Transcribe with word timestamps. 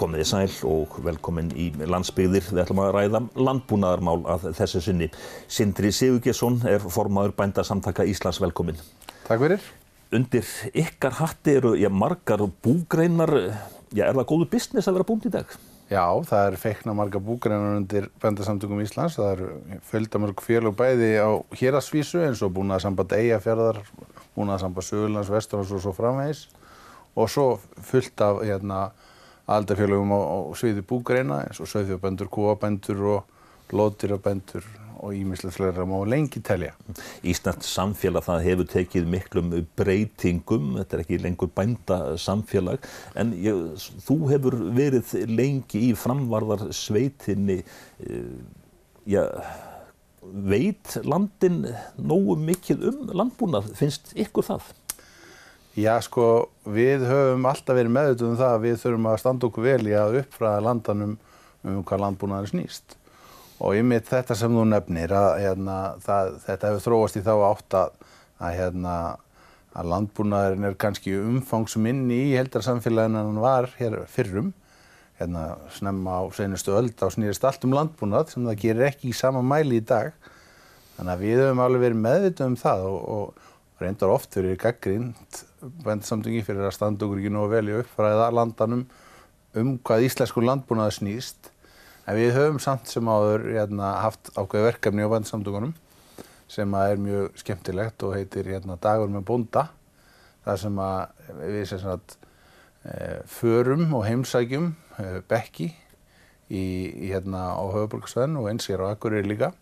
Komiði 0.00 0.24
sæl 0.24 0.52
og 0.64 0.94
velkomin 1.04 1.50
í 1.52 1.66
landsbyggðir. 1.76 2.46
Við 2.54 2.62
ætlum 2.62 2.80
að 2.86 2.94
ræða 2.96 3.20
landbúnaðarmál 3.36 4.22
að 4.32 4.46
þessu 4.56 4.80
sinni. 4.86 5.10
Sindri 5.50 5.90
Sigurgesson 5.92 6.62
er 6.70 6.80
formaður 6.80 7.34
bændasamtaka 7.36 8.06
Íslands 8.08 8.40
velkomin. 8.40 8.80
Takk 9.26 9.42
fyrir. 9.42 9.66
Undir 10.16 10.46
ykkar 10.72 11.18
hatti 11.20 11.58
eru 11.60 11.74
já, 11.78 11.90
margar 11.92 12.46
búgreinar. 12.64 13.34
Já, 13.92 14.06
er 14.08 14.16
það 14.16 14.30
góðu 14.32 14.48
business 14.54 14.88
að 14.88 14.96
vera 14.96 15.06
búnd 15.10 15.28
í 15.28 15.34
dag? 15.34 15.52
Já, 15.90 16.04
það 16.30 16.46
er 16.46 16.56
feikna 16.62 16.94
margar 16.94 17.22
búgreinar 17.26 17.76
undir 17.80 18.08
bændasamtökum 18.22 18.80
Íslands. 18.82 19.18
Það 19.18 19.30
eru 19.34 19.78
fjöldamörg 19.90 20.42
félug 20.46 20.76
bæði 20.78 21.12
á 21.18 21.30
hérasvísu 21.60 22.24
eins 22.24 22.40
og 22.46 22.54
búnaðarsamband 22.56 23.12
Eyjafjörðar, 23.18 23.82
búnaðarsamband 24.38 24.86
Söðurlands, 24.88 25.30
Vesturlands 25.34 25.76
og 25.76 25.84
svo 25.84 25.94
framvegis. 25.94 26.46
Og 27.18 27.30
svo 27.30 27.46
fullt 27.82 28.22
af 28.22 28.40
hérna, 28.46 28.84
aldarfélögum 29.50 30.14
á, 30.14 30.20
á 30.20 30.38
sviði 30.58 30.84
búgreina 30.86 31.42
eins 31.46 31.60
og 31.62 31.70
söðfjörbændur, 31.70 32.30
kúabændur 32.30 33.02
og 33.16 33.74
lóðdýrabændur 33.74 34.66
og 35.00 35.14
ímislega 35.16 35.54
fleira 35.54 35.86
má 35.88 35.96
lengi 36.04 36.42
telja. 36.44 36.74
Íslands 37.24 37.70
samfélag 37.72 38.26
það 38.26 38.44
hefur 38.44 38.68
tekið 38.68 39.08
miklum 39.08 39.52
breytingum, 39.78 40.74
þetta 40.80 40.96
er 40.96 41.04
ekki 41.04 41.20
lengur 41.24 41.50
bændasamfélag, 41.56 42.84
en 43.20 43.32
ég, 43.40 43.88
þú 44.04 44.18
hefur 44.32 44.58
verið 44.76 45.14
lengi 45.30 45.86
í 45.88 45.90
framvarðarsveitinni, 45.96 47.62
já, 49.08 49.24
veit 50.20 50.98
landin 51.06 51.62
nógu 51.96 52.36
mikið 52.44 52.84
um 52.90 53.14
landbúnað, 53.22 53.72
finnst 53.80 54.12
ykkur 54.20 54.50
það? 54.52 54.68
Já, 55.78 55.92
sko, 56.02 56.48
við 56.66 57.04
höfum 57.06 57.44
alltaf 57.46 57.76
verið 57.78 57.92
meðutuð 57.94 58.26
um 58.32 58.38
það 58.40 58.52
að 58.56 58.64
við 58.64 58.78
þurfum 58.80 59.04
að 59.06 59.18
standa 59.22 59.46
okkur 59.46 59.66
vel 59.68 59.82
í 59.86 59.92
að 59.94 60.16
uppfraða 60.24 60.62
landanum 60.66 61.12
um 61.62 61.82
hvað 61.86 62.00
landbúnaður 62.02 62.48
snýst. 62.50 62.96
Og 63.62 63.76
yfir 63.78 64.00
þetta 64.08 64.34
sem 64.40 64.56
þú 64.56 64.64
nefnir, 64.66 65.12
að 65.14 65.28
hérna, 65.44 65.76
það, 66.02 66.30
þetta 66.42 66.72
hefur 66.72 66.82
þróast 66.88 67.18
í 67.20 67.22
þá 67.22 67.30
átt 67.46 67.76
að, 67.78 67.92
að, 68.40 68.56
hérna, 68.56 68.94
að 69.78 69.90
landbúnaðurinn 69.92 70.66
er 70.66 70.74
kannski 70.82 71.14
umfangsminni 71.20 72.18
í 72.32 72.32
heldarsamfélaginu 72.34 73.20
en 73.20 73.28
hann 73.30 73.38
var 73.44 73.70
hér 73.76 74.00
fyrrum. 74.10 74.48
Hérna, 75.20 75.44
snemma 75.76 76.16
á 76.18 76.22
senustu 76.34 76.74
öld 76.74 76.98
á 76.98 77.06
snýrist 77.14 77.46
allt 77.46 77.68
um 77.68 77.76
landbúnað 77.76 78.32
sem 78.32 78.48
það 78.48 78.58
gerir 78.64 78.88
ekki 78.88 79.12
í 79.12 79.14
sama 79.14 79.44
mæli 79.44 79.78
í 79.78 79.86
dag. 79.86 80.10
Þannig 80.96 81.14
að 81.14 81.24
við 81.28 81.44
höfum 81.44 81.62
alveg 81.62 81.86
verið 81.86 82.02
meðvituð 82.08 82.48
um 82.48 82.58
það 82.58 82.88
og, 82.88 82.98
og 83.14 83.80
reyndar 83.84 84.16
oft 84.16 84.34
verið 84.34 84.58
gaggrínt 84.64 85.44
bændasamtöngin 85.60 86.44
fyrir 86.46 86.66
að 86.68 86.76
standa 86.76 87.06
okkur 87.06 87.20
ekki 87.20 87.32
nógu 87.34 87.52
vel 87.52 87.68
í 87.70 87.78
uppfræða 87.80 88.30
landanum 88.34 88.84
um 89.60 89.74
hvað 89.84 90.06
íslensku 90.06 90.42
landbúnaði 90.44 90.96
snýst. 90.98 91.50
En 92.08 92.16
við 92.16 92.34
höfum 92.36 92.60
samt 92.62 92.88
sem 92.90 93.06
áður 93.06 93.46
hérna, 93.52 93.92
haft 94.04 94.32
ákveði 94.34 94.70
verkefni 94.70 95.04
á 95.06 95.12
bændasamtökunum 95.12 95.74
sem 96.50 96.74
er 96.74 96.98
mjög 96.98 97.36
skemmtilegt 97.38 98.02
og 98.02 98.16
heitir 98.16 98.48
hérna, 98.50 98.78
Dagur 98.80 99.12
með 99.12 99.26
bónda. 99.28 99.68
Það 100.46 100.58
sem 100.64 100.80
við 101.38 101.64
sem 101.70 101.82
sagt, 101.82 102.16
e, 102.82 103.20
förum 103.28 103.92
og 103.94 104.06
heimsækjum 104.08 104.72
e, 104.98 105.08
bekki 105.30 105.68
í, 106.50 106.58
í, 106.58 107.10
hérna, 107.12 107.52
á 107.54 107.62
höfuborgarsvæðinu 107.70 108.42
og 108.42 108.50
eins 108.50 108.66
hér 108.70 108.82
á 108.82 108.90
Akureyri 108.90 109.30
líka. 109.30 109.52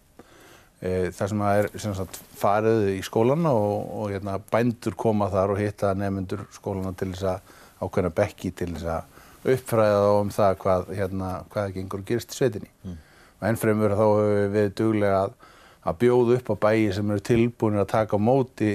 E, 0.79 1.11
það 1.11 1.31
sem 1.33 1.41
er 1.43 1.69
sem 1.83 1.95
sagt, 1.99 2.21
farið 2.39 2.93
í 2.93 2.99
skólan 3.03 3.47
og, 3.51 3.73
og 3.99 4.13
hérna, 4.13 4.37
bændur 4.53 4.95
koma 4.99 5.27
þar 5.33 5.55
og 5.55 5.63
hitta 5.63 5.91
nefnendur 5.99 6.45
skólana 6.55 6.93
til 6.95 7.11
þess 7.15 7.27
að 7.33 7.55
ákveðna 7.83 8.13
bekki 8.15 8.53
til 8.55 8.71
þess 8.77 8.91
að 8.95 9.55
uppfræða 9.55 9.99
þá 10.05 10.13
um 10.21 10.31
það 10.35 10.55
hvað, 10.63 10.93
hérna, 10.99 11.31
hvað 11.53 11.75
gengur 11.75 12.03
og 12.03 12.09
gerist 12.11 12.35
í 12.35 12.39
sveitinni. 12.39 12.71
Mm. 12.85 13.01
Ennfremur 13.49 13.95
þá 13.95 14.05
hefur 14.05 14.55
við 14.55 14.71
duglega 14.79 15.19
að, 15.25 15.35
að 15.83 15.99
bjóða 16.05 16.39
upp 16.39 16.53
á 16.53 16.57
bæi 16.67 16.95
sem 16.95 17.11
eru 17.15 17.27
tilbúinir 17.27 17.83
að 17.83 17.93
taka 17.95 18.19
á 18.19 18.21
móti 18.23 18.73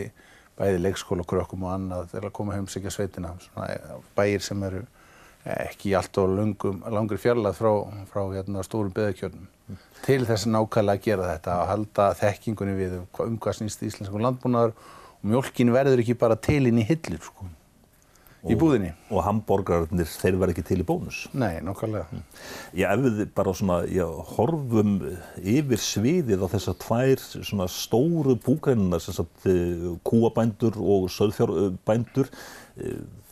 bæði 0.59 0.83
leikskólakrökkum 0.83 1.65
og 1.65 1.73
annað 1.73 2.11
til 2.11 2.23
að 2.23 2.35
koma 2.35 2.57
heimsækja 2.57 2.93
sveitina. 2.93 3.33
Svona 3.47 3.99
bæir 4.15 4.43
sem 4.45 4.67
eru 4.67 4.83
ekki 5.43 5.95
allt 5.99 6.19
og 6.21 6.37
langri 6.37 7.19
fjarlað 7.19 7.57
frá, 7.59 7.71
frá 8.11 8.21
hérna, 8.31 8.63
stórum 8.63 8.93
beðakjörnum. 8.95 9.49
Mm. 9.67 9.81
Til 10.03 10.21
þess 10.27 10.47
að 10.47 10.53
nákvæmlega 10.55 10.99
að 10.99 11.07
gera 11.07 11.31
þetta, 11.33 11.57
að 11.57 11.71
halda 11.71 12.07
þekkingunni 12.19 12.77
við 12.77 12.95
um 13.01 13.35
hvað 13.41 13.59
snýst 13.59 13.83
íslenskum 13.87 14.23
landbúnaðar 14.23 14.75
og 14.75 15.27
mjölkin 15.33 15.73
verður 15.75 16.03
ekki 16.03 16.19
bara 16.19 16.39
til 16.39 16.63
inn 16.69 16.79
í 16.79 16.87
hillir 16.87 17.21
sko 17.23 17.49
í 18.43 18.55
búðinni. 18.59 18.91
Og, 19.11 19.21
hambúrgararnir, 19.23 20.07
þeir 20.19 20.37
verð 20.41 20.53
ekki 20.53 20.65
til 20.67 20.79
í 20.83 20.87
bónus? 20.87 21.23
Nei, 21.37 21.61
nokkarlega. 21.63 22.21
Já, 22.75 22.89
ef 22.91 23.03
við 23.05 23.21
bara 23.37 23.53
svona, 23.55 23.79
já, 23.87 24.05
horfum 24.33 24.97
yfir 25.39 25.83
sviðið 25.83 26.43
á 26.43 26.47
þessar 26.51 26.77
tvær 26.83 27.25
svona 27.35 27.69
stóru 27.71 28.35
búgrænunar, 28.43 29.03
sem 29.03 29.15
sagt 29.15 29.47
kúabændur 30.07 30.79
og 30.81 31.09
söðfjárbændur, 31.13 32.31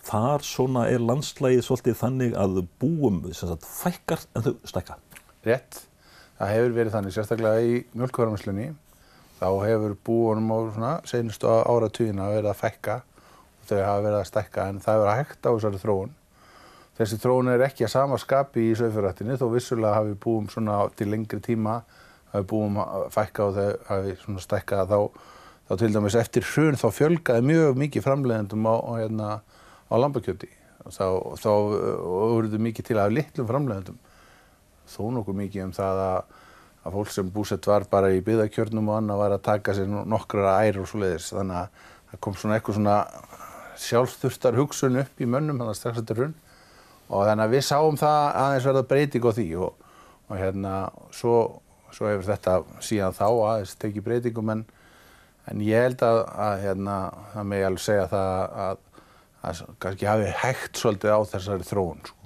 þar 0.05 0.45
svona 0.45 0.87
er 0.89 1.03
landslægið 1.03 1.65
svolítið 1.65 1.99
þannig 1.99 2.37
að 2.39 2.63
búum, 2.81 3.21
sagt, 3.37 3.67
fækkar 3.67 4.25
en 4.35 4.47
þau 4.47 4.53
stækka. 4.71 4.97
Rétt. 5.45 5.83
Það 6.41 6.53
hefur 6.55 6.75
verið 6.77 6.95
þannig, 6.95 7.13
sérstaklega 7.13 7.61
í 7.61 7.73
mjölkvarmslunni, 7.93 8.71
þá 9.37 9.47
hefur 9.61 9.93
búunum 10.05 10.53
á 10.53 10.57
svona 10.73 10.93
senustu 11.09 11.49
áratugina 11.49 12.31
verið 12.33 12.49
að 12.49 12.61
fækka 12.63 12.95
þau 13.69 13.83
hafa 13.85 14.03
verið 14.05 14.17
að 14.19 14.29
stækka 14.29 14.67
en 14.69 14.81
það 14.81 14.97
hefur 14.97 15.11
að 15.11 15.19
hægt 15.19 15.45
á 15.47 15.51
þessari 15.51 15.81
þróun. 15.81 16.15
Þessi 16.99 17.19
þróun 17.23 17.51
er 17.53 17.63
ekki 17.65 17.85
að 17.87 17.93
sama 17.93 18.17
skapi 18.21 18.67
í 18.67 18.73
sögfjörðrættinni 18.77 19.37
þó 19.39 19.45
vissulega 19.53 19.99
hafi 19.99 20.17
búum 20.21 20.49
svona 20.51 20.81
til 20.97 21.07
lengri 21.13 21.39
tíma, 21.43 21.79
hafi 22.33 22.47
búum 22.51 22.79
að 22.83 23.07
fækka 23.15 23.47
og 23.47 23.57
þau 23.57 23.69
hafi 23.87 24.17
svona 24.23 24.43
stækkað 24.43 24.91
þá, 24.91 24.99
þá 25.69 25.73
til 25.81 25.91
dæmis 25.95 26.17
eftir 26.19 26.47
hrun 26.51 26.79
þá 26.79 26.87
fjölgaði 26.97 27.47
mjög 27.47 27.81
mikið 27.81 28.05
framleiðendum 28.07 28.67
á, 28.67 28.75
á, 28.75 28.91
hérna, 28.99 29.29
á 29.91 29.95
lambakjöti. 29.99 30.49
Þá, 30.81 31.05
þá 31.37 31.51
voruðu 32.01 32.61
mikið 32.63 32.87
til 32.87 32.99
að 33.01 33.17
litlum 33.19 33.49
framleiðendum. 33.49 33.99
Þó 34.89 35.01
nokkuð 35.17 35.37
mikið 35.43 35.67
um 35.67 35.75
það 35.75 36.01
að, 36.07 36.39
að 36.81 36.95
fólk 36.97 37.11
sem 37.13 37.29
búsett 37.35 37.67
var 37.69 37.85
bara 37.91 38.09
í 38.15 38.23
byðakjörnum 38.25 38.89
og 38.89 38.97
annað 38.97 39.21
var 39.21 39.35
að 39.35 39.45
taka 39.45 39.75
sér 39.77 39.91
nokkra 39.91 40.57
ær 40.65 40.81
og 40.81 40.89
svo 40.89 41.03
leiðis. 41.03 41.29
Þannig 41.35 41.59
að 41.59 41.85
það 42.11 42.23
kom 42.25 42.39
svona 42.39 42.57
eitthvað 42.57 42.79
svona 42.79 42.97
sjálfsþurftar 43.81 44.57
hugsun 44.59 44.99
upp 45.01 45.21
í 45.21 45.27
mönnum 45.29 45.59
þannig 45.59 45.73
að 45.73 45.79
strax 45.79 46.01
þetta 46.01 46.17
hrun 46.17 46.35
og 47.11 47.25
þannig 47.27 47.45
að 47.45 47.55
við 47.55 47.63
sáum 47.67 47.97
það 47.99 48.19
aðeins 48.41 48.67
verða 48.69 48.83
breyting 48.91 49.25
á 49.27 49.31
því 49.37 49.47
og, 49.65 49.87
og 50.27 50.37
hérna 50.39 50.75
svo, 51.15 51.35
svo 51.95 52.09
hefur 52.09 52.27
þetta 52.29 52.57
síðan 52.83 53.17
þá 53.17 53.25
aðeins 53.29 53.73
tekið 53.81 54.07
breytingum 54.07 54.53
en, 54.53 54.63
en 55.51 55.65
ég 55.65 55.87
held 55.87 56.05
að, 56.07 56.21
að 56.45 56.53
hérna 56.65 56.97
það 57.33 57.49
megi 57.53 57.67
alveg 57.69 57.85
segja 57.87 58.07
það 58.11 58.31
að, 58.65 58.85
að 59.41 59.61
kannski 59.81 60.09
hafi 60.09 60.33
hægt 60.41 60.81
svolítið 60.81 61.15
á 61.17 61.19
þessari 61.33 61.67
þróun 61.67 62.01
sko. 62.05 62.17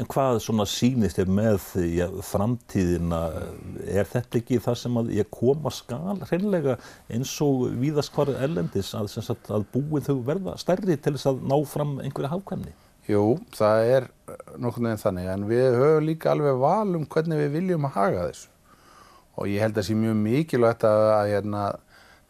En 0.00 0.08
hvað 0.10 0.38
svona 0.42 0.64
sýnist 0.66 1.18
er 1.20 1.28
með 1.30 1.60
ja, 1.92 2.08
framtíðina, 2.24 3.20
er 3.84 4.08
þetta 4.08 4.40
ekki 4.40 4.58
það 4.64 4.76
sem 4.80 4.98
að 4.98 5.12
ég 5.18 5.30
koma 5.30 5.70
skal 5.74 6.22
hreinlega 6.24 6.78
eins 7.12 7.34
og 7.44 7.68
víðast 7.78 8.14
hvar 8.16 8.32
erlendis 8.32 8.94
að, 8.96 9.10
sagt, 9.12 9.50
að 9.52 9.66
búin 9.74 10.04
þau 10.06 10.16
verða 10.26 10.56
stærri 10.58 10.96
til 10.96 11.14
þess 11.14 11.30
að 11.30 11.42
ná 11.52 11.56
fram 11.68 11.98
einhverja 12.00 12.32
hafkvæmni? 12.32 12.74
Jú, 13.08 13.38
það 13.56 13.90
er 13.94 14.06
nokkur 14.60 14.84
nefn 14.84 15.04
þannig 15.04 15.28
en 15.32 15.48
við 15.48 15.66
höfum 15.78 16.08
líka 16.08 16.32
alveg 16.32 16.58
val 16.60 16.96
um 16.98 17.06
hvernig 17.08 17.44
við 17.44 17.54
viljum 17.60 17.86
að 17.88 17.94
haga 18.00 18.24
þessu 18.30 18.50
og 19.38 19.46
ég 19.48 19.62
held 19.62 19.76
að 19.76 19.80
það 19.80 19.86
sé 19.86 19.96
mjög 20.00 20.18
mikilvægt 20.24 20.84
að, 20.88 21.04
að 21.14 21.30
hérna, 21.32 21.62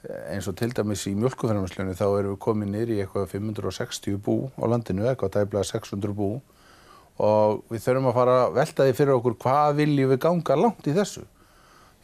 eins 0.07 0.47
og 0.47 0.55
til 0.59 0.71
dæmis 0.77 1.03
í 1.11 1.15
mjölkufærarmesslunni 1.19 1.97
þá 1.99 2.07
erum 2.07 2.37
við 2.37 2.43
komið 2.45 2.71
nýri 2.75 2.99
í 2.99 3.01
eitthvað 3.03 3.33
560 3.33 4.21
bú 4.23 4.37
á 4.55 4.65
landinu, 4.71 5.09
eitthvað 5.11 5.35
tæmlega 5.35 5.67
600 5.73 6.15
bú 6.15 6.31
og 7.19 7.65
við 7.73 7.83
þurfum 7.83 8.13
að 8.13 8.19
fara 8.21 8.37
að 8.45 8.55
velta 8.61 8.87
því 8.87 8.95
fyrir 8.95 9.17
okkur 9.17 9.37
hvað 9.43 9.81
viljum 9.81 10.13
við 10.13 10.21
ganga 10.23 10.57
langt 10.59 10.87
í 10.87 10.95
þessu. 10.95 11.25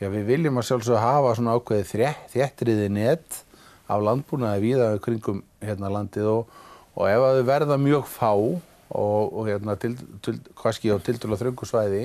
Já, 0.02 0.08
við 0.10 0.24
viljum 0.26 0.58
að 0.58 0.66
sjálfsög 0.68 0.98
hafa 0.98 1.36
svona 1.38 1.54
ákveði 1.54 2.10
þjættriði 2.32 2.88
nett 2.90 3.44
af 3.86 4.02
landbúnaði 4.02 4.64
víða 4.64 4.88
kringum 5.04 5.44
hérna 5.62 5.92
landið 5.92 6.30
og, 6.32 6.48
og 6.98 7.06
ef 7.10 7.22
að 7.22 7.38
þau 7.38 7.46
verða 7.52 7.78
mjög 7.78 8.08
fá 8.10 8.32
og, 8.34 8.58
og 8.90 9.46
hérna 9.46 9.76
til, 9.78 9.94
til, 10.24 10.38
kannski 10.58 10.90
á 10.90 10.98
tildurlega 10.98 11.44
þröngu 11.44 11.68
svæði 11.68 12.04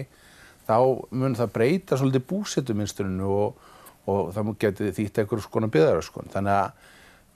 þá 0.69 0.77
mun 1.09 1.37
það 1.39 1.53
breyta 1.55 1.97
svolítið 1.97 2.27
búsettuminsturinu 2.29 3.29
og, 3.33 3.68
og 4.09 4.31
það 4.35 4.53
geti 4.65 4.91
þýtt 4.97 5.23
einhverjum 5.23 5.45
skona 5.45 5.71
byðaröskun. 5.73 6.31
Þannig 6.33 6.55
að 6.57 6.85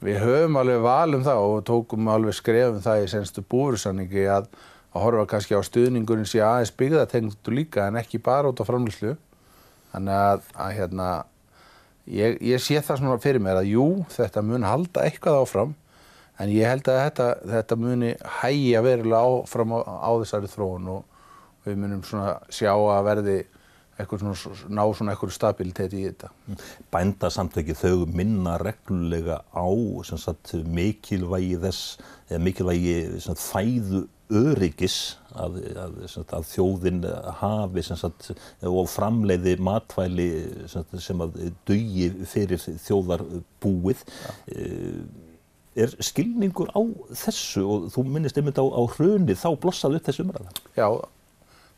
við 0.04 0.22
höfum 0.26 0.60
alveg 0.60 0.84
valum 0.84 1.26
það 1.26 1.48
og 1.48 1.66
tókum 1.70 2.10
alveg 2.12 2.36
skrefum 2.36 2.84
það 2.84 3.06
í 3.06 3.12
senstu 3.14 3.44
búursanningi 3.48 4.26
að 4.28 4.50
að 4.94 5.02
horfa 5.08 5.28
kannski 5.32 5.58
á 5.58 5.62
stuðningurinn 5.66 6.28
sé 6.30 6.42
aðeins 6.46 6.74
byggðatengtu 6.78 7.54
líka 7.54 7.88
en 7.90 7.98
ekki 7.98 8.22
bara 8.22 8.52
út 8.52 8.62
á 8.62 8.66
framlýslu. 8.68 9.16
Þannig 9.94 10.18
að, 10.18 10.44
að 10.66 10.76
hérna, 10.78 11.08
ég, 12.10 12.38
ég 12.42 12.62
sé 12.62 12.82
það 12.82 13.00
svona 13.02 13.22
fyrir 13.22 13.42
mér 13.42 13.62
að 13.62 13.72
jú, 13.74 13.88
þetta 14.14 14.46
mun 14.46 14.68
halda 14.68 15.08
eitthvað 15.08 15.40
áfram 15.42 15.74
en 16.42 16.54
ég 16.54 16.70
held 16.70 16.90
að 16.90 17.02
þetta, 17.08 17.28
þetta 17.56 17.80
muni 17.82 18.14
hægja 18.42 18.84
verulega 18.86 19.34
áfram 19.34 19.76
á, 19.78 19.80
á 19.82 20.12
þessari 20.22 20.50
þróun 20.54 20.94
og, 20.96 21.04
við 21.64 21.78
munum 21.80 22.02
svona 22.04 22.38
sjá 22.52 22.74
að 22.74 23.06
verði 23.08 23.38
svona, 23.98 24.34
ná 24.74 24.84
svona 24.94 25.14
eitthvað 25.14 25.36
stabilitet 25.36 25.94
í 25.94 26.04
þetta. 26.08 26.32
Bændasamtöki 26.94 27.76
þau 27.78 28.06
minna 28.10 28.58
reglulega 28.62 29.42
á 29.54 29.68
sagt, 30.04 30.56
mikilvægi 30.66 31.60
þess, 31.62 31.98
eða 32.30 32.42
mikilvægi 32.48 32.98
sagt, 33.24 33.44
fæðu 33.44 34.06
öryggis 34.34 35.18
að, 35.36 35.60
að, 35.78 35.98
að, 36.08 36.32
að 36.38 36.48
þjóðin 36.50 37.04
hafi 37.42 37.84
sagt, 37.86 38.32
og 38.66 38.88
framleiði 38.90 39.58
matvæli 39.62 40.30
sagt, 40.72 40.96
sem 41.04 41.22
að 41.24 41.38
dugi 41.68 42.10
fyrir 42.30 42.62
þjóðarbúið. 42.64 44.08
Ja. 44.24 44.64
Er 45.74 45.94
skilningur 46.06 46.70
á 46.70 46.82
þessu 47.18 47.64
og 47.66 47.86
þú 47.94 48.04
minnist 48.06 48.38
einmitt 48.38 48.60
á, 48.62 48.66
á 48.66 48.82
hrunið 48.94 49.40
þá 49.42 49.50
blossaðu 49.58 49.98
upp 49.98 50.06
þessu 50.06 50.26
umræða? 50.28 50.52
Já, 50.78 50.86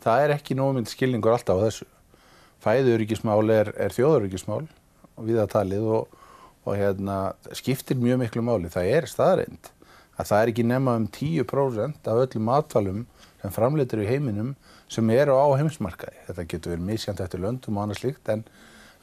það 0.04 0.24
er 0.24 0.34
ekki 0.36 0.58
nógmynd 0.60 0.92
skilningur 0.92 1.36
alltaf 1.36 1.62
á 1.64 1.64
þessu 1.64 1.88
fæðuröryggismál 2.66 3.46
er, 3.54 3.72
er 3.78 3.94
þjóðuröryggismál 3.96 4.66
við 5.26 5.40
að 5.44 5.52
talið 5.54 5.88
og, 6.00 6.20
og 6.66 6.78
hérna, 6.80 7.18
skiptir 7.56 8.00
mjög 8.02 8.24
miklu 8.24 8.44
máli. 8.46 8.72
Það 8.74 8.92
er 8.98 9.10
staðreind 9.10 9.72
að 10.16 10.30
það 10.30 10.42
er 10.42 10.52
ekki 10.52 10.68
nema 10.68 10.96
um 11.00 11.08
10% 11.12 12.12
af 12.12 12.22
öllum 12.24 12.48
matvælum 12.50 13.02
sem 13.42 13.54
framleitur 13.54 14.04
í 14.04 14.08
heiminum 14.10 14.54
sem 14.92 15.10
eru 15.14 15.36
á 15.38 15.46
heimsmarkaði. 15.60 16.22
Þetta 16.30 16.48
getur 16.52 16.76
verið 16.76 16.88
misjant 16.88 17.22
eftir 17.24 17.44
löndum 17.44 17.78
og 17.78 17.86
annað 17.86 18.02
slíkt 18.02 18.32
en, 18.32 18.46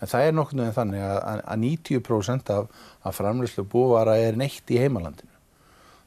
en 0.01 0.11
það 0.11 0.29
er 0.29 0.37
nokkur 0.37 0.61
með 0.61 0.73
þannig 0.79 1.05
að, 1.07 1.43
að 1.43 1.67
90% 1.67 2.55
af, 2.57 2.81
af 3.03 3.19
framleyslu 3.19 3.67
búvara 3.69 4.17
er 4.21 4.39
neitt 4.41 4.73
í 4.73 4.81
heimalandinu. 4.81 5.31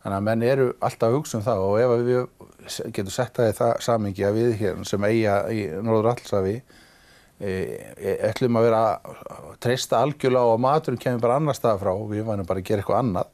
Þannig 0.06 0.20
að 0.20 0.26
menn 0.28 0.44
eru 0.46 0.66
alltaf 0.86 1.10
að 1.10 1.16
hugsa 1.18 1.40
um 1.40 1.46
það 1.46 1.64
og 1.66 1.80
ef 1.82 1.94
við 2.06 2.90
getum 2.94 3.14
sett 3.14 3.38
það 3.38 3.48
í 3.50 3.56
það 3.58 3.72
samingi 3.86 4.26
að 4.26 4.36
við 4.40 4.52
hér 4.60 4.84
sem 4.86 5.08
eiga 5.08 5.38
í 5.50 5.64
Norður 5.82 6.12
Allsafi 6.12 6.60
ætlum 7.36 8.60
að 8.60 8.68
vera 8.70 8.82
að 8.96 9.48
treysta 9.64 10.00
algjörlega 10.00 10.48
á 10.48 10.54
að 10.54 10.62
maturum 10.64 11.02
kemur 11.04 11.24
bara 11.26 11.40
annar 11.42 11.58
stað 11.58 11.82
frá 11.82 11.92
og 11.92 12.06
við 12.14 12.24
vænum 12.28 12.48
bara 12.48 12.62
að 12.62 12.70
gera 12.70 12.84
eitthvað 12.84 13.02
annað 13.02 13.34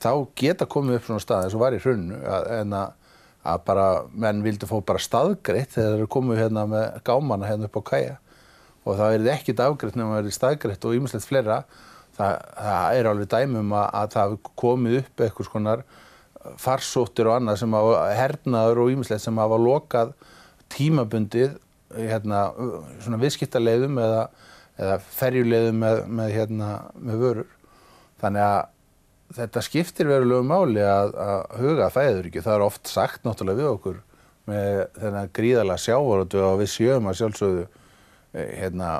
þá 0.00 0.12
geta 0.38 0.68
komið 0.70 0.96
upp 0.96 1.08
svona 1.08 1.24
stað 1.24 1.44
eins 1.44 1.56
og 1.58 1.62
var 1.64 1.76
í 1.76 1.82
hrunnu 1.82 2.20
en 2.56 2.72
að, 2.78 2.94
að 3.52 3.60
bara 3.66 3.88
menn 4.14 4.40
vildi 4.46 4.70
fá 4.70 4.78
bara 4.80 5.02
staðgreitt 5.02 5.74
þegar 5.74 5.92
þeir 5.92 5.98
eru 5.98 6.10
komið 6.14 6.42
hérna 6.44 6.64
með 6.70 6.88
gámana 7.04 7.50
hérna 7.50 7.68
upp 7.68 7.78
á 7.78 7.88
kæja 7.92 8.16
og 8.88 8.96
það 8.96 9.14
verið 9.14 9.30
ekkit 9.34 9.62
afgreitt 9.62 9.98
nema 9.98 10.16
að 10.16 10.22
verið 10.22 10.36
staðgreitt 10.36 10.88
og 10.88 10.96
ýmislegt 10.96 11.28
fleira. 11.28 11.62
Það, 12.16 12.34
það 12.56 12.98
er 12.98 13.08
alveg 13.10 13.30
dæmum 13.30 13.74
að, 13.76 13.88
að 14.00 14.12
það 14.14 14.36
komið 14.58 14.98
upp 15.02 15.22
eitthvað 15.22 15.48
skonar 15.50 15.84
farsóttir 16.58 17.28
og 17.28 17.36
annað 17.36 17.60
sem 17.60 17.76
hafa 17.76 18.04
hernaður 18.16 18.82
og 18.82 18.92
ýmislegt 18.94 19.22
sem 19.22 19.38
hafa 19.38 19.58
lokað 19.60 20.14
tímabundið 20.72 21.58
hérna, 21.96 22.48
svona 23.04 23.20
viðskiptarleiðum 23.22 24.00
eða, 24.02 24.24
eða 24.78 24.98
ferjuleiðum 25.18 25.78
með, 25.84 26.02
með, 26.20 26.34
hérna, 26.36 26.72
með 26.98 27.22
vörur. 27.22 27.54
Þannig 28.18 28.44
að 28.48 28.60
þetta 29.38 29.62
skiptir 29.64 30.08
verulegu 30.08 30.44
máli 30.46 30.84
að, 30.84 31.14
að 31.20 31.56
huga 31.62 31.88
fæður 31.92 32.28
ekki. 32.30 32.44
Það 32.44 32.54
er 32.54 32.66
oft 32.66 32.90
sagt 32.90 33.26
náttúrulega 33.26 33.60
við 33.60 33.72
okkur 33.72 33.98
með 34.48 34.78
þennan 34.96 35.32
gríðala 35.36 35.76
sjávarötu 35.80 36.40
og 36.44 36.60
við 36.62 36.70
sjöum 36.72 37.08
að 37.10 37.18
sjálfsögðu 37.20 37.64
eh, 37.66 38.52
hérna, 38.62 38.92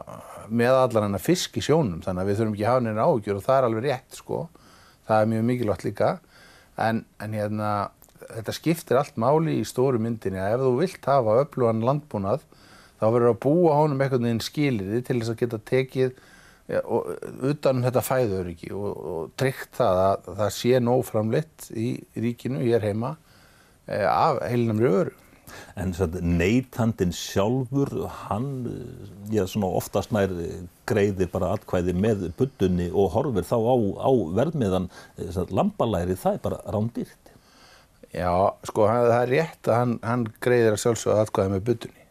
með 0.48 0.80
allar 0.82 1.06
hennar 1.06 1.24
fisk 1.24 1.56
í 1.56 1.64
sjónum 1.64 2.02
þannig 2.04 2.24
að 2.24 2.30
við 2.30 2.40
þurfum 2.40 2.56
ekki 2.56 2.66
að 2.66 2.74
hafa 2.74 2.84
neina 2.84 3.06
ágjör 3.08 3.38
og 3.38 3.46
það 3.46 3.58
er 3.58 3.68
alveg 3.68 3.86
rétt 3.86 4.18
sko. 4.20 4.42
Það 5.08 5.22
er 5.22 5.30
mjög 5.32 5.46
mikilvægt 5.48 5.86
líka 5.86 6.10
en, 6.78 7.02
en 7.24 7.36
hérna, 7.36 7.70
þetta 8.26 8.54
skiptir 8.56 9.00
allt 9.00 9.16
máli 9.20 9.56
í 9.62 9.66
stóru 9.66 10.00
myndinni 10.02 10.40
að 10.42 10.58
ef 10.58 10.64
þú 10.66 10.72
vilt 10.82 11.08
hafa 11.08 11.38
öflugan 11.42 11.84
landbúnað 11.86 12.44
þá 12.98 13.06
verður 13.06 13.32
að 13.32 13.40
búa 13.44 13.76
honum 13.82 14.02
einhvern 14.02 14.26
veginn 14.26 14.42
skilirði 14.44 15.04
til 15.06 15.20
þess 15.20 15.32
að 15.34 15.40
geta 15.42 15.60
tekið 15.70 16.18
ja, 16.72 16.82
og, 16.82 17.12
utan 17.46 17.78
um 17.78 17.86
þetta 17.86 18.04
fæðuröki 18.04 18.72
og, 18.76 18.90
og 19.12 19.30
tryggt 19.40 19.78
það 19.78 20.02
að 20.04 20.28
það 20.42 20.52
sé 20.58 20.82
nóg 20.82 21.06
framleitt 21.08 21.70
í 21.72 21.88
ríkinu, 22.18 22.64
ég 22.66 22.78
er 22.78 22.90
heima, 22.90 23.14
e, 23.86 24.02
af 24.02 24.42
heilinamri 24.48 24.92
öru. 25.02 25.16
En 25.80 25.94
neytandin 26.20 27.14
sjálfur, 27.16 27.88
hann, 28.26 28.50
já 29.32 29.46
svona 29.48 29.70
oftast 29.78 30.12
nær 30.12 30.34
greiðir 30.88 31.30
bara 31.32 31.54
atkvæði 31.56 31.94
með 31.96 32.26
buddunni 32.36 32.90
og 32.92 33.14
horfir 33.14 33.46
þá 33.48 33.56
á, 33.56 33.76
á 34.04 34.10
verðmiðan, 34.36 34.90
lambalæri, 35.48 36.18
það 36.20 36.36
er 36.36 36.44
bara 36.44 36.60
rándýrt. 36.68 37.32
Já, 38.12 38.28
sko 38.68 38.88
það 38.88 39.14
er 39.22 39.32
rétt 39.32 39.68
að 39.68 39.80
hann, 39.80 39.96
hann 40.04 40.28
greiðir 40.44 40.76
að 40.76 40.82
sjálfsögða 40.84 41.24
atkvæði 41.24 41.54
með 41.54 41.64
buddunni 41.70 42.07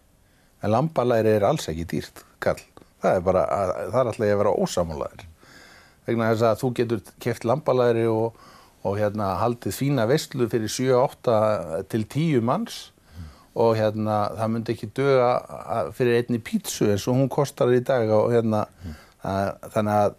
en 0.63 0.74
lambalæri 0.74 1.38
er 1.38 1.45
alls 1.48 1.69
ekki 1.71 1.86
dýrt 1.94 2.24
kall. 2.44 2.62
Það 3.04 3.19
er 3.19 3.25
bara, 3.25 3.45
að, 3.45 3.71
það 3.94 4.00
er 4.00 4.12
alltaf 4.12 4.27
að 4.27 4.38
vera 4.42 4.54
ósamálaður. 4.57 5.25
Vegna 6.07 6.30
þess 6.31 6.45
að 6.50 6.62
þú 6.62 6.69
getur 6.80 7.01
keft 7.24 7.48
lambalæri 7.48 8.06
og, 8.09 8.38
og 8.88 9.00
hérna 9.00 9.33
haldið 9.42 9.75
fína 9.75 10.07
vestlu 10.09 10.48
fyrir 10.51 10.71
7-8 10.71 11.81
til 11.92 12.06
10 12.06 12.45
manns 12.48 12.77
mm. 12.88 13.27
og 13.63 13.74
hérna 13.77 14.21
það 14.38 14.54
myndi 14.54 14.75
ekki 14.75 14.92
döga 14.98 15.31
fyrir 15.98 16.21
einni 16.21 16.39
pítsu 16.39 16.88
eins 16.94 17.07
og 17.10 17.19
hún 17.19 17.30
kostar 17.33 17.74
í 17.75 17.83
dag 17.86 18.10
og 18.15 18.31
hérna 18.33 18.63
mm. 18.65 18.95
að, 19.27 19.51
þannig 19.75 20.00
að, 20.06 20.18